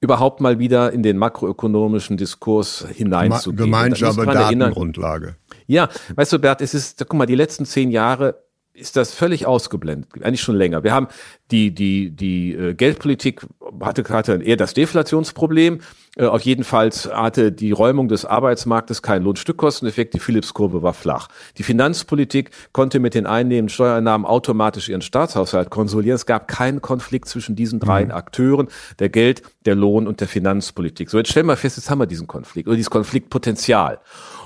überhaupt 0.00 0.40
mal 0.40 0.58
wieder 0.58 0.92
in 0.92 1.02
den 1.02 1.16
makroökonomischen 1.16 2.16
Diskurs 2.16 2.86
hineinzugehen. 2.92 3.64
Gemeinsame 3.64 4.26
Datengrundlage. 4.26 5.36
Ja, 5.66 5.88
weißt 6.14 6.32
du, 6.34 6.38
Bert, 6.38 6.60
es 6.60 6.74
ist, 6.74 6.98
guck 6.98 7.14
mal, 7.14 7.26
die 7.26 7.34
letzten 7.34 7.64
zehn 7.64 7.90
Jahre 7.90 8.43
ist 8.74 8.96
das 8.96 9.14
völlig 9.14 9.46
ausgeblendet, 9.46 10.10
eigentlich 10.22 10.40
schon 10.40 10.56
länger. 10.56 10.82
Wir 10.82 10.92
haben 10.92 11.06
die, 11.52 11.72
die, 11.72 12.10
die 12.10 12.52
äh, 12.54 12.74
Geldpolitik 12.74 13.46
hatte, 13.80 14.02
hatte 14.08 14.42
eher 14.42 14.56
das 14.56 14.74
Deflationsproblem. 14.74 15.80
Äh, 16.16 16.24
auf 16.26 16.42
jeden 16.42 16.64
Fall 16.64 16.90
hatte 16.90 17.52
die 17.52 17.70
Räumung 17.70 18.08
des 18.08 18.24
Arbeitsmarktes 18.24 19.00
keinen 19.02 19.22
Lohnstückkosteneffekt. 19.22 20.14
Die 20.14 20.18
Phillips-Kurve 20.18 20.82
war 20.82 20.92
flach. 20.92 21.28
Die 21.56 21.62
Finanzpolitik 21.62 22.50
konnte 22.72 22.98
mit 22.98 23.14
den 23.14 23.26
Einnehmen, 23.26 23.68
Steuereinnahmen 23.68 24.26
automatisch 24.26 24.88
ihren 24.88 25.02
Staatshaushalt 25.02 25.70
konsolidieren. 25.70 26.16
Es 26.16 26.26
gab 26.26 26.48
keinen 26.48 26.82
Konflikt 26.82 27.28
zwischen 27.28 27.54
diesen 27.54 27.78
drei 27.78 28.04
mhm. 28.04 28.10
Akteuren, 28.10 28.66
der 28.98 29.08
Geld, 29.08 29.42
der 29.66 29.76
Lohn 29.76 30.08
und 30.08 30.20
der 30.20 30.28
Finanzpolitik. 30.28 31.10
So, 31.10 31.18
jetzt 31.18 31.30
stellen 31.30 31.46
wir 31.46 31.56
fest, 31.56 31.76
jetzt 31.76 31.90
haben 31.90 32.00
wir 32.00 32.06
diesen 32.06 32.26
Konflikt 32.26 32.66
oder 32.66 32.76
dieses 32.76 32.90
Konfliktpotenzial. 32.90 34.00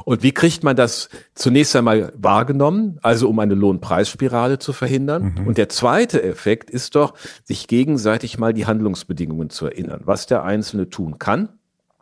Und 0.08 0.22
wie 0.22 0.32
kriegt 0.32 0.64
man 0.64 0.74
das 0.74 1.10
zunächst 1.34 1.76
einmal 1.76 2.14
wahrgenommen? 2.16 2.98
Also 3.02 3.28
um 3.28 3.38
eine 3.40 3.54
Lohnpreisspirale 3.54 4.58
zu 4.58 4.72
verhindern. 4.72 5.34
Mhm. 5.36 5.46
Und 5.48 5.58
der 5.58 5.68
zweite 5.68 6.22
Effekt 6.22 6.70
ist 6.70 6.94
doch, 6.94 7.12
sich 7.44 7.66
gegenseitig 7.66 8.38
mal 8.38 8.54
die 8.54 8.64
Handlungsbedingungen 8.64 9.50
zu 9.50 9.66
erinnern, 9.66 10.00
was 10.06 10.24
der 10.24 10.44
Einzelne 10.44 10.88
tun 10.88 11.18
kann. 11.18 11.50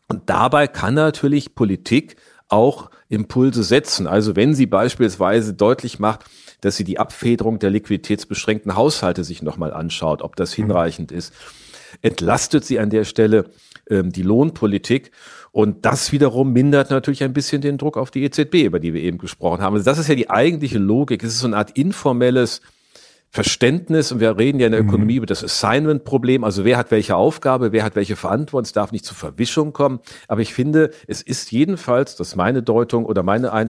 Und 0.06 0.30
dabei 0.30 0.68
kann 0.68 0.94
natürlich 0.94 1.56
Politik 1.56 2.14
auch 2.46 2.92
Impulse 3.08 3.64
setzen. 3.64 4.06
Also 4.06 4.36
wenn 4.36 4.54
sie 4.54 4.66
beispielsweise 4.66 5.54
deutlich 5.54 5.98
macht, 5.98 6.26
dass 6.60 6.76
sie 6.76 6.84
die 6.84 7.00
Abfederung 7.00 7.58
der 7.58 7.70
liquiditätsbeschränkten 7.70 8.76
Haushalte 8.76 9.24
sich 9.24 9.42
nochmal 9.42 9.72
anschaut, 9.72 10.22
ob 10.22 10.36
das 10.36 10.56
mhm. 10.56 10.62
hinreichend 10.62 11.10
ist, 11.10 11.34
entlastet 12.02 12.64
sie 12.64 12.78
an 12.78 12.90
der 12.90 13.02
Stelle 13.02 13.46
ähm, 13.90 14.12
die 14.12 14.22
Lohnpolitik. 14.22 15.10
Und 15.56 15.86
das 15.86 16.12
wiederum 16.12 16.52
mindert 16.52 16.90
natürlich 16.90 17.24
ein 17.24 17.32
bisschen 17.32 17.62
den 17.62 17.78
Druck 17.78 17.96
auf 17.96 18.10
die 18.10 18.22
EZB, 18.24 18.66
über 18.66 18.78
die 18.78 18.92
wir 18.92 19.00
eben 19.00 19.16
gesprochen 19.16 19.62
haben. 19.62 19.72
Also 19.72 19.86
das 19.86 19.96
ist 19.96 20.06
ja 20.06 20.14
die 20.14 20.28
eigentliche 20.28 20.76
Logik. 20.76 21.24
Es 21.24 21.30
ist 21.30 21.38
so 21.38 21.46
eine 21.46 21.56
Art 21.56 21.70
informelles 21.78 22.60
Verständnis, 23.30 24.12
und 24.12 24.20
wir 24.20 24.36
reden 24.36 24.60
ja 24.60 24.66
in 24.66 24.72
der 24.72 24.82
mhm. 24.82 24.90
Ökonomie 24.90 25.14
mhm. 25.14 25.16
über 25.16 25.26
das 25.26 25.42
Assignment-Problem, 25.42 26.44
also 26.44 26.66
wer 26.66 26.76
hat 26.76 26.90
welche 26.90 27.16
Aufgabe, 27.16 27.72
wer 27.72 27.84
hat 27.84 27.96
welche 27.96 28.16
Verantwortung, 28.16 28.66
es 28.66 28.74
darf 28.74 28.92
nicht 28.92 29.06
zu 29.06 29.14
Verwischung 29.14 29.72
kommen. 29.72 30.00
Aber 30.28 30.42
ich 30.42 30.52
finde, 30.52 30.90
es 31.06 31.22
ist 31.22 31.50
jedenfalls, 31.52 32.16
das 32.16 32.28
ist 32.28 32.36
meine 32.36 32.62
Deutung 32.62 33.06
oder 33.06 33.22
meine 33.22 33.50
Ein 33.54 33.66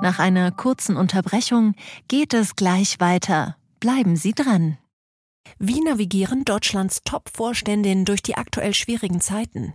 Nach 0.00 0.18
einer 0.18 0.50
kurzen 0.50 0.96
Unterbrechung 0.96 1.74
geht 2.08 2.32
es 2.32 2.56
gleich 2.56 3.00
weiter. 3.00 3.56
Bleiben 3.80 4.16
Sie 4.16 4.32
dran. 4.32 4.78
Wie 5.58 5.82
navigieren 5.82 6.46
Deutschlands 6.46 7.02
Top-Vorständinnen 7.04 8.06
durch 8.06 8.22
die 8.22 8.36
aktuell 8.36 8.72
schwierigen 8.72 9.20
Zeiten? 9.20 9.74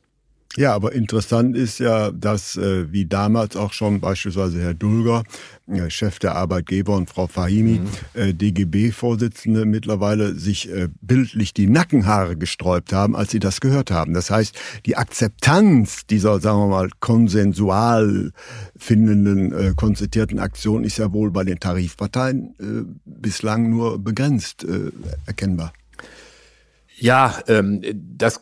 Ja, 0.57 0.73
aber 0.73 0.91
interessant 0.91 1.55
ist 1.55 1.79
ja, 1.79 2.11
dass 2.11 2.57
äh, 2.57 2.91
wie 2.91 3.05
damals 3.05 3.55
auch 3.55 3.71
schon 3.71 4.01
beispielsweise 4.01 4.59
Herr 4.61 4.73
Dulger, 4.73 5.23
äh, 5.67 5.89
Chef 5.89 6.19
der 6.19 6.35
Arbeitgeber 6.35 6.97
und 6.97 7.09
Frau 7.09 7.27
Fahimi, 7.27 7.79
mhm. 7.79 7.89
äh, 8.13 8.33
DGB-Vorsitzende, 8.33 9.65
mittlerweile 9.65 10.35
sich 10.35 10.69
äh, 10.69 10.89
bildlich 10.99 11.53
die 11.53 11.67
Nackenhaare 11.67 12.35
gesträubt 12.35 12.91
haben, 12.91 13.15
als 13.15 13.31
sie 13.31 13.39
das 13.39 13.61
gehört 13.61 13.91
haben. 13.91 14.13
Das 14.13 14.29
heißt, 14.29 14.53
die 14.85 14.97
Akzeptanz 14.97 16.05
dieser, 16.05 16.41
sagen 16.41 16.59
wir 16.59 16.67
mal, 16.67 16.89
konsensual 16.99 18.33
findenden, 18.75 19.53
äh, 19.53 19.73
konzertierten 19.77 20.39
Aktion 20.39 20.83
ist 20.83 20.97
ja 20.97 21.13
wohl 21.13 21.31
bei 21.31 21.45
den 21.45 21.61
Tarifparteien 21.61 22.55
äh, 22.59 22.91
bislang 23.05 23.69
nur 23.69 23.99
begrenzt 23.99 24.65
erkennbar. 25.25 25.73
Ja, 26.97 27.39
ähm, 27.47 27.81
das 27.93 28.41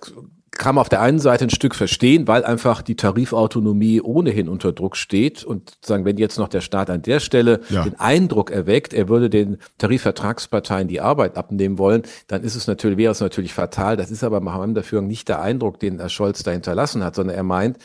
kann 0.51 0.75
man 0.75 0.81
auf 0.81 0.89
der 0.89 1.01
einen 1.01 1.19
Seite 1.19 1.45
ein 1.45 1.49
Stück 1.49 1.75
verstehen, 1.75 2.27
weil 2.27 2.43
einfach 2.43 2.81
die 2.81 2.95
Tarifautonomie 2.95 4.01
ohnehin 4.01 4.49
unter 4.49 4.71
Druck 4.71 4.97
steht 4.97 5.43
und 5.43 5.77
sagen, 5.81 6.05
wenn 6.05 6.17
jetzt 6.17 6.37
noch 6.37 6.47
der 6.47 6.61
Staat 6.61 6.89
an 6.89 7.01
der 7.01 7.19
Stelle 7.19 7.61
ja. 7.69 7.83
den 7.83 7.99
Eindruck 7.99 8.51
erweckt, 8.51 8.93
er 8.93 9.09
würde 9.09 9.29
den 9.29 9.57
Tarifvertragsparteien 9.77 10.87
die 10.87 11.01
Arbeit 11.01 11.37
abnehmen 11.37 11.77
wollen, 11.77 12.03
dann 12.27 12.43
ist 12.43 12.55
es 12.55 12.67
natürlich, 12.67 12.97
wäre 12.97 13.11
es 13.11 13.19
natürlich 13.19 13.53
fatal. 13.53 13.97
Das 13.97 14.11
ist 14.11 14.23
aber 14.23 14.39
meinem 14.39 14.73
Dafür 14.73 15.01
nicht 15.01 15.29
der 15.29 15.41
Eindruck, 15.41 15.79
den 15.79 15.99
Herr 15.99 16.09
Scholz 16.09 16.43
da 16.43 16.51
hinterlassen 16.51 17.03
hat, 17.03 17.15
sondern 17.15 17.35
er 17.35 17.43
meint, 17.43 17.77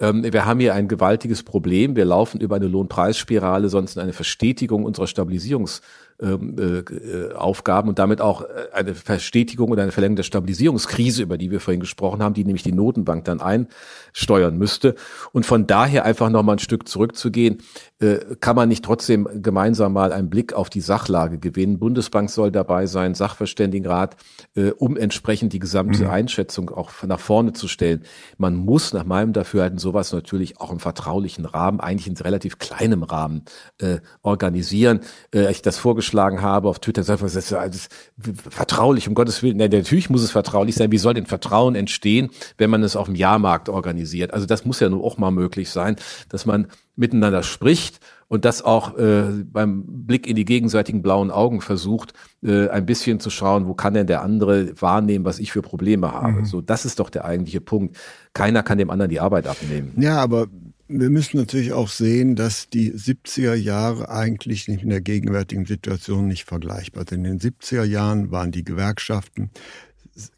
ähm, 0.00 0.24
wir 0.24 0.44
haben 0.44 0.60
hier 0.60 0.74
ein 0.74 0.88
gewaltiges 0.88 1.42
Problem. 1.42 1.96
Wir 1.96 2.04
laufen 2.04 2.40
über 2.40 2.56
eine 2.56 2.68
Lohnpreisspirale, 2.68 3.68
sonst 3.68 3.96
in 3.96 4.02
eine 4.02 4.12
Verstetigung 4.12 4.84
unserer 4.84 5.06
Stabilisierungs- 5.06 5.80
äh, 6.20 7.32
Aufgaben 7.34 7.88
und 7.88 7.98
damit 7.98 8.20
auch 8.20 8.42
äh, 8.42 8.46
eine 8.72 8.94
Verstetigung 8.94 9.70
oder 9.70 9.82
eine 9.82 9.92
Verlängerung 9.92 10.16
der 10.16 10.24
Stabilisierungskrise, 10.24 11.22
über 11.22 11.38
die 11.38 11.50
wir 11.50 11.60
vorhin 11.60 11.80
gesprochen 11.80 12.22
haben, 12.22 12.34
die 12.34 12.44
nämlich 12.44 12.64
die 12.64 12.72
Notenbank 12.72 13.24
dann 13.24 13.40
einsteuern 13.40 14.58
müsste. 14.58 14.96
Und 15.32 15.46
von 15.46 15.68
daher 15.68 16.04
einfach 16.04 16.28
nochmal 16.28 16.56
ein 16.56 16.60
Stück 16.60 16.88
zurückzugehen, 16.88 17.58
äh, 17.58 17.60
kann 18.40 18.54
man 18.54 18.68
nicht 18.68 18.84
trotzdem 18.84 19.28
gemeinsam 19.42 19.92
mal 19.92 20.12
einen 20.12 20.30
Blick 20.30 20.52
auf 20.52 20.70
die 20.70 20.80
Sachlage 20.80 21.38
gewinnen. 21.38 21.80
Bundesbank 21.80 22.30
soll 22.30 22.52
dabei 22.52 22.86
sein, 22.86 23.14
Sachverständigenrat, 23.14 24.16
äh, 24.54 24.70
um 24.70 24.96
entsprechend 24.96 25.52
die 25.52 25.58
gesamte 25.58 26.04
mhm. 26.04 26.10
Einschätzung 26.10 26.70
auch 26.70 26.90
nach 27.04 27.18
vorne 27.18 27.54
zu 27.54 27.66
stellen. 27.66 28.04
Man 28.36 28.54
muss 28.54 28.92
nach 28.92 29.04
meinem 29.04 29.32
Dafürhalten 29.32 29.78
sowas 29.78 30.12
natürlich 30.12 30.60
auch 30.60 30.70
im 30.70 30.78
vertraulichen 30.78 31.44
Rahmen, 31.44 31.80
eigentlich 31.80 32.06
in 32.06 32.16
relativ 32.16 32.58
kleinem 32.58 33.02
Rahmen 33.02 33.42
äh, 33.78 33.98
organisieren. 34.22 35.00
Äh, 35.34 35.50
ich 35.50 35.62
das 35.62 35.78
vorgeschlagen 35.78 36.40
habe 36.40 36.68
auf 36.68 36.78
Twitter, 36.78 37.02
sagt 37.02 37.20
man, 37.20 37.32
das 37.32 37.50
ist 37.50 37.90
vertraulich, 38.48 39.08
um 39.08 39.14
Gottes 39.14 39.42
Willen. 39.42 39.56
Natürlich 39.56 40.08
muss 40.08 40.22
es 40.22 40.30
vertraulich 40.30 40.76
sein. 40.76 40.92
Wie 40.92 40.98
soll 40.98 41.14
denn 41.14 41.26
Vertrauen 41.26 41.74
entstehen, 41.74 42.30
wenn 42.58 42.70
man 42.70 42.84
es 42.84 42.94
auf 42.94 43.06
dem 43.06 43.16
Jahrmarkt 43.16 43.68
organisiert? 43.68 44.32
Also 44.32 44.46
das 44.46 44.64
muss 44.64 44.78
ja 44.78 44.88
nur 44.88 45.02
auch 45.02 45.18
mal 45.18 45.32
möglich 45.32 45.70
sein, 45.70 45.96
dass 46.28 46.46
man 46.46 46.68
miteinander 46.98 47.42
spricht 47.42 48.00
und 48.28 48.44
das 48.44 48.62
auch 48.62 48.98
äh, 48.98 49.44
beim 49.44 49.84
Blick 49.86 50.26
in 50.26 50.36
die 50.36 50.44
gegenseitigen 50.44 51.00
blauen 51.00 51.30
Augen 51.30 51.60
versucht, 51.60 52.12
äh, 52.42 52.68
ein 52.68 52.84
bisschen 52.84 53.20
zu 53.20 53.30
schauen, 53.30 53.66
wo 53.66 53.74
kann 53.74 53.94
denn 53.94 54.06
der 54.06 54.22
andere 54.22 54.78
wahrnehmen, 54.80 55.24
was 55.24 55.38
ich 55.38 55.52
für 55.52 55.62
Probleme 55.62 56.12
habe. 56.12 56.40
Mhm. 56.40 56.44
So, 56.44 56.60
das 56.60 56.84
ist 56.84 57.00
doch 57.00 57.08
der 57.08 57.24
eigentliche 57.24 57.60
Punkt. 57.60 57.96
Keiner 58.34 58.62
kann 58.62 58.78
dem 58.78 58.90
anderen 58.90 59.10
die 59.10 59.20
Arbeit 59.20 59.46
abnehmen. 59.46 59.92
Ja, 59.96 60.18
aber 60.18 60.48
wir 60.88 61.10
müssen 61.10 61.36
natürlich 61.36 61.72
auch 61.72 61.88
sehen, 61.88 62.34
dass 62.34 62.68
die 62.68 62.92
70er 62.92 63.54
Jahre 63.54 64.08
eigentlich 64.08 64.68
nicht 64.68 64.82
in 64.82 64.88
der 64.88 65.02
gegenwärtigen 65.02 65.66
Situation 65.66 66.26
nicht 66.26 66.44
vergleichbar 66.44 67.04
sind. 67.08 67.24
In 67.26 67.38
den 67.38 67.52
70er 67.52 67.84
Jahren 67.84 68.30
waren 68.30 68.52
die 68.52 68.64
Gewerkschaften 68.64 69.50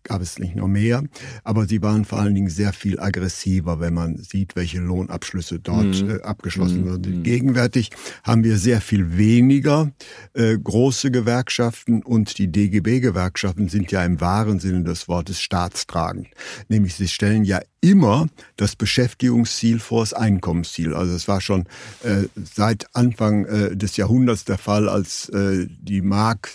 gab 0.02 0.22
es 0.22 0.38
nicht 0.38 0.56
noch 0.56 0.68
mehr, 0.68 1.04
aber 1.44 1.66
sie 1.66 1.82
waren 1.82 2.04
vor 2.04 2.18
allen 2.18 2.34
Dingen 2.34 2.50
sehr 2.50 2.72
viel 2.72 2.98
aggressiver, 2.98 3.80
wenn 3.80 3.94
man 3.94 4.16
sieht, 4.18 4.56
welche 4.56 4.80
Lohnabschlüsse 4.80 5.60
dort 5.60 6.02
mhm. 6.02 6.10
äh, 6.10 6.22
abgeschlossen 6.22 6.82
mhm. 6.82 6.90
wurden. 6.90 7.22
Gegenwärtig 7.22 7.90
haben 8.24 8.44
wir 8.44 8.58
sehr 8.58 8.80
viel 8.80 9.16
weniger 9.16 9.92
äh, 10.34 10.56
große 10.58 11.10
Gewerkschaften 11.10 12.02
und 12.02 12.38
die 12.38 12.50
DGB-Gewerkschaften 12.50 13.68
sind 13.68 13.92
ja 13.92 14.04
im 14.04 14.20
wahren 14.20 14.60
Sinne 14.60 14.84
des 14.84 15.08
Wortes 15.08 15.40
staatstragend. 15.40 16.28
Nämlich 16.68 16.94
sie 16.94 17.08
stellen 17.08 17.44
ja 17.44 17.60
immer 17.80 18.28
das 18.56 18.76
Beschäftigungsziel 18.76 19.78
vor 19.78 20.02
das 20.02 20.12
Einkommensziel. 20.12 20.94
Also 20.94 21.14
es 21.14 21.28
war 21.28 21.40
schon 21.40 21.66
äh, 22.02 22.24
seit 22.34 22.94
Anfang 22.94 23.46
äh, 23.46 23.76
des 23.76 23.96
Jahrhunderts 23.96 24.44
der 24.44 24.58
Fall, 24.58 24.88
als 24.88 25.28
äh, 25.30 25.66
die 25.68 26.02
Mark 26.02 26.50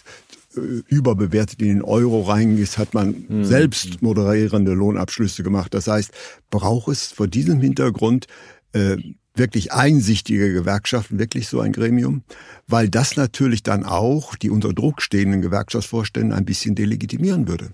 überbewertet 0.88 1.62
in 1.62 1.68
den 1.68 1.82
Euro 1.82 2.22
reingehst, 2.22 2.78
hat 2.78 2.94
man 2.94 3.26
mhm. 3.28 3.44
selbst 3.44 4.02
moderierende 4.02 4.74
Lohnabschlüsse 4.74 5.44
gemacht. 5.44 5.74
Das 5.74 5.88
heißt, 5.88 6.12
braucht 6.50 6.90
es 6.90 7.12
vor 7.12 7.28
diesem 7.28 7.62
Hintergrund 7.62 8.28
äh, 8.74 8.98
wirklich 9.36 9.74
einsichtige 9.74 10.54
Gewerkschaften, 10.54 11.20
wirklich 11.20 11.48
so 11.48 11.60
ein 11.60 11.74
Gremium, 11.74 12.24
weil 12.68 12.90
das 12.90 13.18
natürlich 13.18 13.64
dann 13.64 13.84
auch 13.84 14.36
die 14.36 14.50
unter 14.50 14.74
Druck 14.74 15.02
stehenden 15.02 15.42
Gewerkschaftsvorstände 15.42 16.36
ein 16.36 16.46
bisschen 16.46 16.76
delegitimieren 16.76 17.48
würde. 17.48 17.72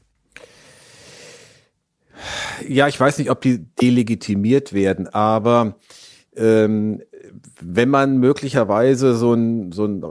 Ja, 2.67 2.87
ich 2.87 2.99
weiß 2.99 3.17
nicht, 3.17 3.31
ob 3.31 3.41
die 3.41 3.65
delegitimiert 3.81 4.73
werden, 4.73 5.07
aber 5.07 5.77
ähm, 6.35 7.01
wenn 7.59 7.89
man 7.89 8.17
möglicherweise 8.17 9.15
so 9.15 9.33
ein, 9.33 9.71
so 9.71 9.85
ein 9.85 10.03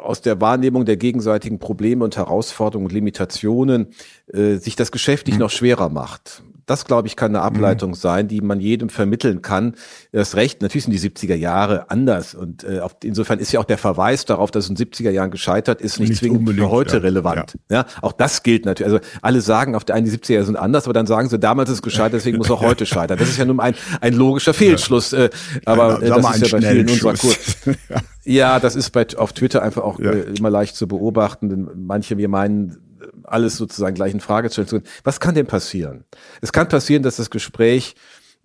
aus 0.00 0.20
der 0.20 0.40
Wahrnehmung 0.40 0.84
der 0.84 0.96
gegenseitigen 0.96 1.58
Probleme 1.58 2.04
und 2.04 2.16
Herausforderungen 2.16 2.86
und 2.86 2.92
Limitationen 2.92 3.88
äh, 4.32 4.56
sich 4.56 4.76
das 4.76 4.92
Geschäft 4.92 5.26
nicht 5.26 5.36
mhm. 5.36 5.42
noch 5.42 5.50
schwerer 5.50 5.88
macht. 5.88 6.42
Das, 6.66 6.84
glaube 6.84 7.08
ich, 7.08 7.16
kann 7.16 7.34
eine 7.34 7.44
Ableitung 7.44 7.90
mhm. 7.90 7.94
sein, 7.94 8.28
die 8.28 8.40
man 8.40 8.60
jedem 8.60 8.88
vermitteln 8.88 9.42
kann. 9.42 9.74
Das 10.12 10.36
Recht, 10.36 10.62
natürlich 10.62 10.84
sind 10.84 10.92
die 10.92 11.00
70er 11.00 11.34
Jahre 11.34 11.90
anders. 11.90 12.34
Und 12.34 12.64
äh, 12.64 12.80
insofern 13.02 13.38
ist 13.38 13.52
ja 13.52 13.60
auch 13.60 13.64
der 13.64 13.78
Verweis 13.78 14.24
darauf, 14.24 14.50
dass 14.50 14.64
es 14.64 14.70
in 14.70 14.76
den 14.76 14.86
70er 14.86 15.10
Jahren 15.10 15.30
gescheitert 15.30 15.80
ist, 15.80 16.00
nicht, 16.00 16.10
nicht 16.10 16.18
zwingend 16.20 16.48
für 16.48 16.70
heute 16.70 16.96
ja. 16.96 17.02
relevant. 17.02 17.58
Ja. 17.70 17.76
ja. 17.76 17.86
auch 18.02 18.12
das 18.12 18.42
gilt 18.42 18.64
natürlich. 18.64 18.92
Also 18.92 19.06
alle 19.22 19.40
sagen 19.40 19.74
auf 19.74 19.84
der 19.84 19.96
einen, 19.96 20.06
die 20.06 20.12
70er 20.12 20.32
Jahre 20.32 20.46
sind 20.46 20.56
anders, 20.56 20.84
aber 20.84 20.94
dann 20.94 21.06
sagen 21.06 21.28
sie, 21.28 21.38
damals 21.38 21.70
ist 21.70 21.76
es 21.76 21.82
gescheitert, 21.82 22.14
deswegen 22.14 22.38
muss 22.38 22.50
auch 22.50 22.60
heute 22.62 22.86
scheitern. 22.86 23.18
Das 23.18 23.28
ist 23.28 23.38
ja 23.38 23.44
nun 23.44 23.60
ein, 23.60 23.74
ein 24.00 24.14
logischer 24.14 24.54
Fehlschluss. 24.54 25.12
Äh, 25.12 25.30
aber 25.64 26.02
äh, 26.02 26.08
das 26.08 26.36
ist 26.36 26.52
ja 26.52 26.58
bei 26.58 26.66
vielen 26.66 26.88
unserer 26.88 27.14
Kurs. 27.14 27.56
ja, 28.24 28.60
das 28.60 28.76
ist 28.76 28.90
bei, 28.90 29.06
auf 29.16 29.32
Twitter 29.32 29.62
einfach 29.62 29.82
auch 29.82 29.98
ja. 29.98 30.10
äh, 30.12 30.34
immer 30.36 30.50
leicht 30.50 30.76
zu 30.76 30.88
beobachten, 30.88 31.48
denn 31.48 31.68
manche, 31.74 32.16
wir 32.16 32.28
meinen, 32.28 32.78
alles 33.22 33.56
sozusagen 33.56 33.94
gleich 33.94 34.12
in 34.12 34.20
Frage 34.20 34.50
zu 34.50 34.64
stellen. 34.64 34.82
Was 35.04 35.20
kann 35.20 35.34
denn 35.34 35.46
passieren? 35.46 36.04
Es 36.40 36.52
kann 36.52 36.68
passieren, 36.68 37.02
dass 37.02 37.16
das 37.16 37.30
Gespräch 37.30 37.94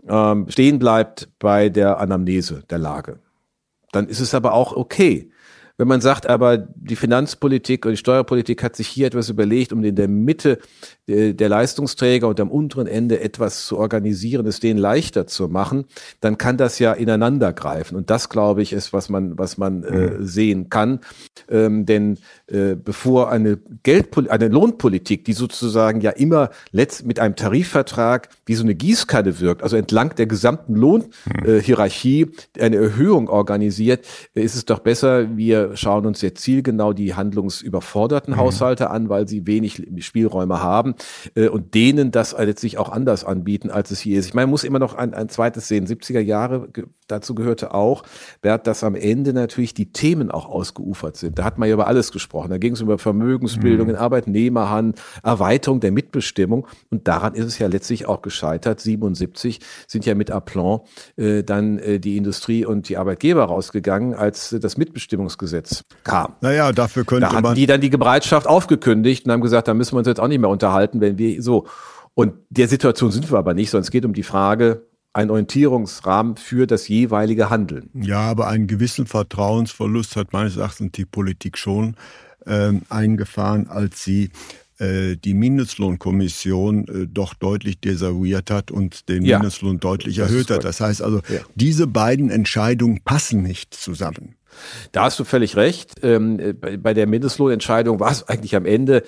ähm, 0.07 0.47
stehen 0.49 0.79
bleibt 0.79 1.29
bei 1.39 1.69
der 1.69 1.99
Anamnese 1.99 2.63
der 2.69 2.77
Lage. 2.77 3.19
Dann 3.91 4.07
ist 4.07 4.19
es 4.19 4.33
aber 4.33 4.53
auch 4.53 4.73
okay. 4.73 5.31
Wenn 5.79 5.87
man 5.87 6.01
sagt, 6.01 6.27
aber 6.27 6.57
die 6.57 6.97
Finanzpolitik 6.97 7.85
und 7.85 7.91
die 7.91 7.97
Steuerpolitik 7.97 8.61
hat 8.63 8.75
sich 8.75 8.89
hier 8.89 9.07
etwas 9.07 9.29
überlegt, 9.29 9.71
um 9.71 9.81
in 9.81 9.95
der 9.95 10.09
Mitte 10.09 10.59
der 11.07 11.49
Leistungsträger 11.49 12.27
und 12.27 12.39
am 12.39 12.51
unteren 12.51 12.85
Ende 12.85 13.21
etwas 13.21 13.65
zu 13.65 13.77
organisieren, 13.77 14.45
es 14.45 14.59
denen 14.59 14.79
leichter 14.79 15.25
zu 15.25 15.47
machen, 15.47 15.85
dann 16.19 16.37
kann 16.37 16.57
das 16.57 16.79
ja 16.79 16.93
ineinander 16.93 17.53
greifen. 17.53 17.95
Und 17.95 18.09
das, 18.09 18.29
glaube 18.29 18.61
ich, 18.61 18.73
ist, 18.73 18.93
was 18.93 19.09
man, 19.09 19.37
was 19.37 19.57
man 19.57 19.83
äh, 19.83 20.11
mhm. 20.11 20.25
sehen 20.25 20.69
kann. 20.69 20.99
Ähm, 21.49 21.85
denn 21.85 22.17
äh, 22.47 22.75
bevor 22.75 23.31
eine 23.31 23.57
Geldpolitik, 23.83 24.33
eine 24.33 24.49
Lohnpolitik, 24.49 25.25
die 25.25 25.33
sozusagen 25.33 26.01
ja 26.01 26.11
immer 26.11 26.49
letzt 26.71 27.05
mit 27.05 27.19
einem 27.19 27.35
Tarifvertrag 27.35 28.29
wie 28.45 28.55
so 28.55 28.63
eine 28.63 28.75
Gießkanne 28.75 29.39
wirkt, 29.39 29.63
also 29.63 29.77
entlang 29.77 30.13
der 30.15 30.27
gesamten 30.27 30.75
Lohnhierarchie 30.75 32.31
äh, 32.57 32.61
eine 32.61 32.75
Erhöhung 32.75 33.29
organisiert, 33.29 34.05
äh, 34.35 34.41
ist 34.41 34.55
es 34.55 34.65
doch 34.65 34.79
besser, 34.79 35.37
wir 35.37 35.68
schauen 35.73 36.05
uns 36.05 36.21
jetzt 36.21 36.41
zielgenau 36.41 36.93
die 36.93 37.15
handlungsüberforderten 37.15 38.33
mhm. 38.33 38.37
Haushalte 38.37 38.89
an, 38.89 39.09
weil 39.09 39.27
sie 39.27 39.47
wenig 39.47 39.87
Spielräume 39.99 40.61
haben 40.61 40.95
äh, 41.35 41.47
und 41.47 41.73
denen 41.73 42.11
das 42.11 42.35
letztlich 42.37 42.77
auch 42.77 42.89
anders 42.89 43.23
anbieten, 43.23 43.69
als 43.69 43.91
es 43.91 43.99
hier 43.99 44.19
ist. 44.19 44.27
Ich 44.27 44.33
meine, 44.33 44.47
man 44.47 44.51
muss 44.51 44.63
immer 44.63 44.79
noch 44.79 44.95
ein, 44.95 45.13
ein 45.13 45.29
zweites 45.29 45.67
sehen. 45.67 45.85
70er 45.85 46.19
Jahre, 46.19 46.69
dazu 47.07 47.35
gehörte 47.35 47.73
auch, 47.73 48.03
Bert, 48.41 48.67
dass 48.67 48.83
am 48.83 48.95
Ende 48.95 49.33
natürlich 49.33 49.73
die 49.73 49.91
Themen 49.91 50.31
auch 50.31 50.47
ausgeufert 50.47 51.17
sind. 51.17 51.39
Da 51.39 51.43
hat 51.43 51.57
man 51.57 51.67
ja 51.67 51.73
über 51.73 51.87
alles 51.87 52.11
gesprochen. 52.11 52.49
Da 52.49 52.57
ging 52.57 52.73
es 52.73 52.81
über 52.81 52.97
Vermögensbildung 52.97 53.87
mhm. 53.87 53.93
in 53.93 53.99
Arbeitnehmerhand, 53.99 55.01
Erweiterung 55.23 55.79
der 55.79 55.91
Mitbestimmung. 55.91 56.67
Und 56.89 57.07
daran 57.07 57.35
ist 57.35 57.45
es 57.45 57.59
ja 57.59 57.67
letztlich 57.67 58.07
auch 58.07 58.21
gescheitert. 58.21 58.79
77 58.79 59.59
sind 59.87 60.05
ja 60.05 60.15
mit 60.15 60.31
Aplomb 60.31 60.85
äh, 61.17 61.43
dann 61.43 61.79
äh, 61.79 61.99
die 61.99 62.17
Industrie 62.17 62.65
und 62.65 62.89
die 62.89 62.97
Arbeitgeber 62.97 63.43
rausgegangen, 63.43 64.13
als 64.13 64.53
äh, 64.53 64.59
das 64.59 64.77
Mitbestimmungsgesetz 64.77 65.58
kam. 66.03 66.33
Naja, 66.41 66.71
dafür 66.71 67.05
könnte 67.05 67.29
da 67.31 67.41
man 67.41 67.55
die 67.55 67.65
dann 67.65 67.81
die 67.81 67.89
Bereitschaft 67.89 68.47
aufgekündigt 68.47 69.25
und 69.25 69.31
haben 69.31 69.41
gesagt, 69.41 69.67
da 69.67 69.73
müssen 69.73 69.93
wir 69.93 69.99
uns 69.99 70.07
jetzt 70.07 70.19
auch 70.19 70.27
nicht 70.27 70.39
mehr 70.39 70.49
unterhalten, 70.49 71.01
wenn 71.01 71.17
wir 71.17 71.41
so. 71.41 71.67
Und 72.13 72.33
der 72.49 72.67
Situation 72.67 73.11
sind 73.11 73.31
wir 73.31 73.37
aber 73.37 73.53
nicht, 73.53 73.69
sondern 73.69 73.83
es 73.83 73.91
geht 73.91 74.05
um 74.05 74.13
die 74.13 74.23
Frage, 74.23 74.85
ein 75.13 75.29
Orientierungsrahmen 75.29 76.37
für 76.37 76.67
das 76.67 76.87
jeweilige 76.87 77.49
Handeln. 77.49 77.89
Ja, 77.93 78.21
aber 78.21 78.47
einen 78.47 78.67
gewissen 78.67 79.07
Vertrauensverlust 79.07 80.15
hat 80.15 80.33
meines 80.33 80.57
Erachtens 80.57 80.91
die 80.93 81.05
Politik 81.05 81.57
schon 81.57 81.95
ähm, 82.45 82.81
eingefahren, 82.89 83.67
als 83.67 84.03
sie 84.03 84.29
äh, 84.79 85.17
die 85.17 85.33
Mindestlohnkommission 85.33 86.87
äh, 86.87 87.07
doch 87.07 87.33
deutlich 87.33 87.81
desavouiert 87.81 88.49
hat 88.49 88.71
und 88.71 89.09
den 89.09 89.25
ja, 89.25 89.37
Mindestlohn 89.37 89.79
deutlich 89.79 90.19
erhöht 90.19 90.49
hat. 90.49 90.63
Das 90.63 90.79
heißt 90.79 91.01
also, 91.01 91.17
ja. 91.27 91.41
diese 91.55 91.85
beiden 91.85 92.29
Entscheidungen 92.29 93.01
passen 93.03 93.43
nicht 93.43 93.73
zusammen. 93.73 94.35
Da 94.91 95.03
hast 95.03 95.19
du 95.19 95.23
völlig 95.23 95.55
recht. 95.55 95.95
Ähm, 96.03 96.57
bei 96.81 96.93
der 96.93 97.07
Mindestlohnentscheidung 97.07 97.99
war 97.99 98.11
es 98.11 98.27
eigentlich 98.27 98.55
am 98.55 98.65
Ende 98.65 99.03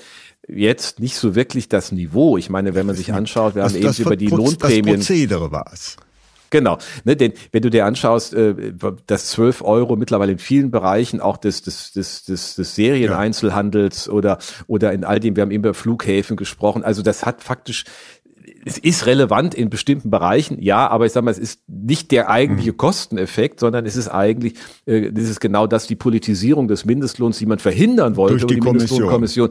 jetzt 0.47 0.99
nicht 0.99 1.15
so 1.15 1.35
wirklich 1.35 1.69
das 1.69 1.91
Niveau. 1.91 2.37
Ich 2.37 2.49
meine, 2.49 2.75
wenn 2.75 2.85
man 2.85 2.95
sich 2.95 3.13
anschaut, 3.13 3.55
wir 3.55 3.63
das, 3.63 3.73
haben 3.73 3.81
eben 3.81 4.01
über 4.01 4.15
die 4.15 4.27
Lohnprämien. 4.27 4.97
Das 4.97 5.07
Prozedere 5.07 5.51
war 5.51 5.69
es. 5.71 5.97
Genau, 6.51 6.77
ne, 7.05 7.15
denn 7.15 7.31
wenn 7.53 7.61
du 7.61 7.69
dir 7.69 7.85
anschaust, 7.85 8.33
äh, 8.33 8.73
dass 9.07 9.27
12 9.27 9.61
Euro 9.61 9.95
mittlerweile 9.95 10.33
in 10.33 10.37
vielen 10.37 10.69
Bereichen 10.69 11.21
auch 11.21 11.37
des, 11.37 11.61
des, 11.61 11.93
des, 11.93 12.23
des, 12.25 12.55
des 12.55 12.75
Serieneinzelhandels 12.75 14.07
ja. 14.07 14.11
oder, 14.11 14.37
oder 14.67 14.91
in 14.91 15.05
all 15.05 15.21
dem, 15.21 15.37
wir 15.37 15.43
haben 15.43 15.51
eben 15.51 15.63
über 15.63 15.73
Flughäfen 15.73 16.35
gesprochen, 16.35 16.83
also 16.83 17.03
das 17.03 17.25
hat 17.25 17.41
faktisch 17.41 17.85
es 18.65 18.77
ist 18.77 19.05
relevant 19.05 19.55
in 19.55 19.69
bestimmten 19.69 20.09
Bereichen, 20.09 20.61
ja, 20.61 20.87
aber 20.87 21.05
ich 21.05 21.11
sage 21.11 21.25
mal, 21.25 21.31
es 21.31 21.39
ist 21.39 21.61
nicht 21.67 22.11
der 22.11 22.29
eigentliche 22.29 22.73
mhm. 22.73 22.77
Kosteneffekt, 22.77 23.59
sondern 23.59 23.85
es 23.85 23.95
ist 23.95 24.07
eigentlich, 24.07 24.55
äh, 24.85 25.11
das 25.11 25.25
ist 25.25 25.39
genau 25.39 25.67
das, 25.67 25.87
die 25.87 25.95
Politisierung 25.95 26.67
des 26.67 26.85
Mindestlohns, 26.85 27.37
die 27.37 27.45
man 27.45 27.59
verhindern 27.59 28.15
wollte, 28.15 28.37
durch 28.37 28.47
die, 28.47 28.59
die 28.59 28.61
Mindestlohnkommission. 28.61 29.49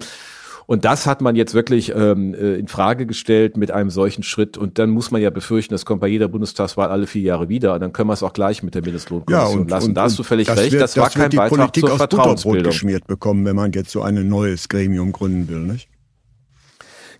Und 0.66 0.84
das 0.84 1.04
hat 1.08 1.20
man 1.20 1.34
jetzt 1.34 1.52
wirklich 1.52 1.92
ähm, 1.96 2.32
äh, 2.32 2.54
in 2.54 2.68
Frage 2.68 3.04
gestellt 3.04 3.56
mit 3.56 3.72
einem 3.72 3.90
solchen 3.90 4.22
Schritt. 4.22 4.56
Und 4.56 4.78
dann 4.78 4.90
muss 4.90 5.10
man 5.10 5.20
ja 5.20 5.30
befürchten, 5.30 5.74
das 5.74 5.84
kommt 5.84 6.00
bei 6.00 6.06
jeder 6.06 6.28
Bundestagswahl 6.28 6.90
alle 6.90 7.08
vier 7.08 7.22
Jahre 7.22 7.48
wieder. 7.48 7.74
Und 7.74 7.80
dann 7.80 7.92
können 7.92 8.08
wir 8.08 8.12
es 8.12 8.22
auch 8.22 8.32
gleich 8.32 8.62
mit 8.62 8.76
der 8.76 8.82
Mindestlohnkommission 8.82 9.52
ja, 9.52 9.60
und, 9.60 9.68
lassen. 9.68 9.88
Und, 9.88 9.94
da 9.96 10.02
hast 10.02 10.16
du 10.16 10.22
völlig 10.22 10.48
recht. 10.48 10.70
Wird, 10.70 10.80
das 10.80 10.96
war 10.96 11.06
das 11.06 11.14
kein 11.14 11.30
Beitrag 11.30 11.58
Politik 11.58 11.86
zur 11.88 11.96
Vertrauensbildung. 11.96 12.70
geschmiert 12.70 13.04
bekommen, 13.08 13.44
wenn 13.46 13.56
man 13.56 13.72
jetzt 13.72 13.90
so 13.90 14.02
ein 14.02 14.28
neues 14.28 14.68
Gremium 14.68 15.10
gründen 15.10 15.48
will, 15.48 15.58
nicht? 15.58 15.88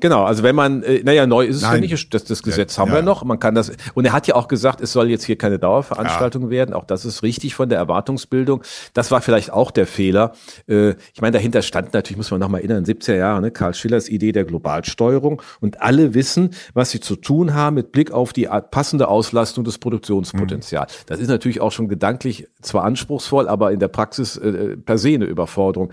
Genau, 0.01 0.25
also 0.25 0.43
wenn 0.43 0.55
man, 0.55 0.83
äh, 0.83 1.03
naja, 1.03 1.27
neu 1.27 1.47
ist 1.47 1.57
es 1.57 1.63
Nein. 1.63 1.83
ja 1.83 1.91
nicht, 1.91 2.15
das, 2.15 2.25
das 2.25 2.43
Gesetz 2.43 2.77
ja, 2.77 2.83
haben 2.83 2.89
ja. 2.89 2.97
wir 2.97 3.03
noch, 3.03 3.25
man 3.25 3.39
kann 3.39 3.55
das, 3.55 3.73
und 3.95 4.05
er 4.05 4.13
hat 4.13 4.27
ja 4.27 4.35
auch 4.35 4.49
gesagt, 4.49 4.81
es 4.81 4.93
soll 4.93 5.09
jetzt 5.11 5.25
hier 5.25 5.37
keine 5.37 5.59
Dauerveranstaltung 5.59 6.45
ja. 6.45 6.51
werden, 6.51 6.75
auch 6.75 6.85
das 6.85 7.05
ist 7.05 7.23
richtig 7.23 7.55
von 7.55 7.69
der 7.69 7.79
Erwartungsbildung. 7.79 8.63
Das 8.95 9.11
war 9.11 9.21
vielleicht 9.21 9.53
auch 9.53 9.71
der 9.71 9.87
Fehler. 9.87 10.33
Äh, 10.69 10.95
ich 11.15 11.21
meine, 11.21 11.33
dahinter 11.33 11.63
stand 11.63 11.93
natürlich, 11.93 12.17
muss 12.17 12.31
man 12.31 12.41
noch 12.41 12.49
mal 12.49 12.59
erinnern, 12.59 12.85
70er 12.85 13.15
Jahre, 13.15 13.41
ne, 13.41 13.51
Karl 13.51 13.75
Schillers 13.75 14.09
Idee 14.09 14.33
der 14.33 14.45
Globalsteuerung 14.45 15.43
und 15.61 15.81
alle 15.83 16.15
wissen, 16.15 16.51
was 16.75 16.91
sie 16.91 17.01
zu 17.01 17.17
tun 17.17 17.55
haben 17.55 17.75
mit 17.75 17.93
Blick 17.93 18.11
auf 18.11 18.33
die 18.33 18.49
passende 18.71 19.09
Auslastung 19.09 19.65
des 19.65 19.79
Produktionspotenzials. 19.79 20.93
Mhm. 20.93 21.03
Das 21.07 21.21
ist 21.21 21.29
natürlich 21.29 21.61
auch 21.61 21.73
schon 21.73 21.89
gedanklich 21.89 22.49
zwar 22.63 22.85
anspruchsvoll, 22.85 23.49
aber 23.49 23.73
in 23.73 23.81
der 23.81 23.89
Praxis 23.89 24.37
äh, 24.37 24.77
per 24.77 24.99
se 24.99 25.11
eine 25.11 25.27
Überforderung 25.27 25.93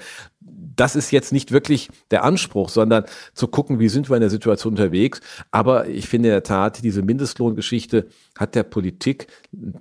das 0.78 0.96
ist 0.96 1.12
jetzt 1.12 1.34
nicht 1.34 1.52
wirklich 1.52 1.90
der 2.12 2.24
Anspruch, 2.24 2.70
sondern 2.70 3.04
zu 3.34 3.48
gucken, 3.48 3.80
wie 3.80 3.90
sind 3.90 4.10
wir 4.10 4.16
in 4.16 4.22
der 4.22 4.30
Situation 4.30 4.74
unterwegs. 4.74 5.20
Aber 5.52 5.88
ich 5.88 6.08
finde 6.08 6.30
in 6.30 6.34
der 6.34 6.44
Tat, 6.44 6.84
diese 6.84 7.02
Mindestlohngeschichte 7.02 8.08
hat 8.38 8.56
der 8.56 8.64
Politik 8.64 9.28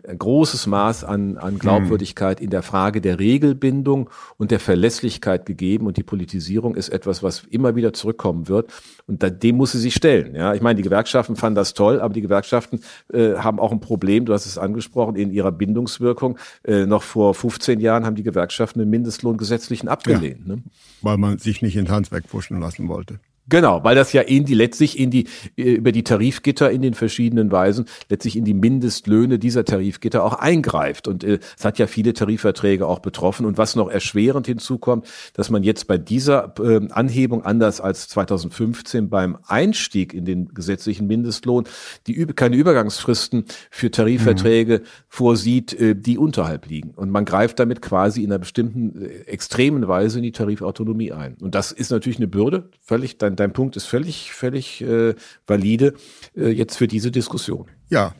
ein 0.06 0.18
großes 0.18 0.66
Maß 0.66 1.04
an, 1.04 1.38
an 1.38 1.58
Glaubwürdigkeit 1.58 2.40
in 2.40 2.50
der 2.50 2.62
Frage 2.62 3.00
der 3.00 3.18
Regelbindung 3.18 4.10
und 4.36 4.50
der 4.50 4.60
Verlässlichkeit 4.60 5.46
gegeben. 5.46 5.86
Und 5.86 5.96
die 5.96 6.02
Politisierung 6.02 6.74
ist 6.74 6.88
etwas, 6.88 7.22
was 7.22 7.44
immer 7.44 7.76
wieder 7.76 7.92
zurückkommen 7.92 8.48
wird. 8.48 8.72
Und 9.06 9.22
da, 9.22 9.30
dem 9.30 9.56
muss 9.56 9.72
sie 9.72 9.78
sich 9.78 9.94
stellen. 9.94 10.34
Ja, 10.34 10.54
ich 10.54 10.62
meine, 10.62 10.76
die 10.76 10.82
Gewerkschaften 10.82 11.36
fanden 11.36 11.54
das 11.54 11.74
toll, 11.74 12.00
aber 12.00 12.12
die 12.12 12.22
Gewerkschaften 12.22 12.80
äh, 13.12 13.34
haben 13.36 13.60
auch 13.60 13.72
ein 13.72 13.80
Problem. 13.80 14.24
Du 14.24 14.32
hast 14.32 14.46
es 14.46 14.58
angesprochen 14.58 15.16
in 15.16 15.30
ihrer 15.30 15.52
Bindungswirkung. 15.52 16.38
Äh, 16.64 16.86
noch 16.86 17.02
vor 17.02 17.34
15 17.34 17.80
Jahren 17.80 18.04
haben 18.04 18.16
die 18.16 18.24
Gewerkschaften 18.24 18.80
den 18.80 18.90
Mindestlohn 18.90 19.36
gesetzlichen 19.36 19.88
abgelehnt. 19.88 20.40
Ja, 20.46 20.56
ne? 20.56 20.62
Weil 21.02 21.18
man 21.18 21.38
sich 21.38 21.62
nicht 21.62 21.76
ins 21.76 21.90
Handwerk 21.90 22.16
wegpfuschen 22.16 22.60
lassen 22.60 22.88
wollte. 22.88 23.20
Genau, 23.48 23.84
weil 23.84 23.94
das 23.94 24.12
ja 24.12 24.22
in 24.22 24.44
die 24.44 24.54
letztlich 24.54 24.98
in 24.98 25.10
die 25.10 25.28
äh, 25.56 25.74
über 25.74 25.92
die 25.92 26.02
Tarifgitter 26.02 26.70
in 26.70 26.82
den 26.82 26.94
verschiedenen 26.94 27.52
Weisen 27.52 27.86
letztlich 28.08 28.36
in 28.36 28.44
die 28.44 28.54
Mindestlöhne 28.54 29.38
dieser 29.38 29.64
Tarifgitter 29.64 30.24
auch 30.24 30.34
eingreift. 30.34 31.06
Und 31.06 31.22
äh, 31.22 31.38
es 31.56 31.64
hat 31.64 31.78
ja 31.78 31.86
viele 31.86 32.12
Tarifverträge 32.12 32.86
auch 32.86 32.98
betroffen. 32.98 33.46
Und 33.46 33.56
was 33.56 33.76
noch 33.76 33.88
erschwerend 33.88 34.46
hinzukommt, 34.46 35.06
dass 35.34 35.48
man 35.50 35.62
jetzt 35.62 35.86
bei 35.86 35.96
dieser 35.96 36.54
äh, 36.58 36.88
Anhebung 36.90 37.44
anders 37.44 37.80
als 37.80 38.08
2015 38.08 39.08
beim 39.08 39.38
Einstieg 39.46 40.12
in 40.12 40.24
den 40.24 40.48
gesetzlichen 40.48 41.06
Mindestlohn 41.06 41.64
die 42.08 42.26
keine 42.26 42.56
Übergangsfristen 42.56 43.44
für 43.70 43.92
Tarifverträge 43.92 44.78
mhm. 44.78 44.84
vorsieht, 45.08 45.72
äh, 45.74 45.94
die 45.94 46.18
unterhalb 46.18 46.66
liegen. 46.66 46.90
Und 46.96 47.10
man 47.10 47.24
greift 47.24 47.60
damit 47.60 47.80
quasi 47.80 48.24
in 48.24 48.32
einer 48.32 48.40
bestimmten 48.40 49.00
extremen 49.26 49.86
Weise 49.86 50.18
in 50.18 50.24
die 50.24 50.32
Tarifautonomie 50.32 51.12
ein. 51.12 51.36
Und 51.40 51.54
das 51.54 51.70
ist 51.70 51.90
natürlich 51.90 52.18
eine 52.18 52.26
Bürde, 52.26 52.70
völlig 52.80 53.18
dann 53.18 53.35
dein 53.40 53.52
Punkt 53.52 53.76
ist 53.76 53.86
völlig, 53.86 54.32
völlig 54.32 54.82
äh, 54.82 55.14
valide 55.46 55.94
äh, 56.36 56.48
jetzt 56.48 56.76
für 56.76 56.88
diese 56.88 57.10
Diskussion. 57.10 57.66
Ja, 57.88 58.14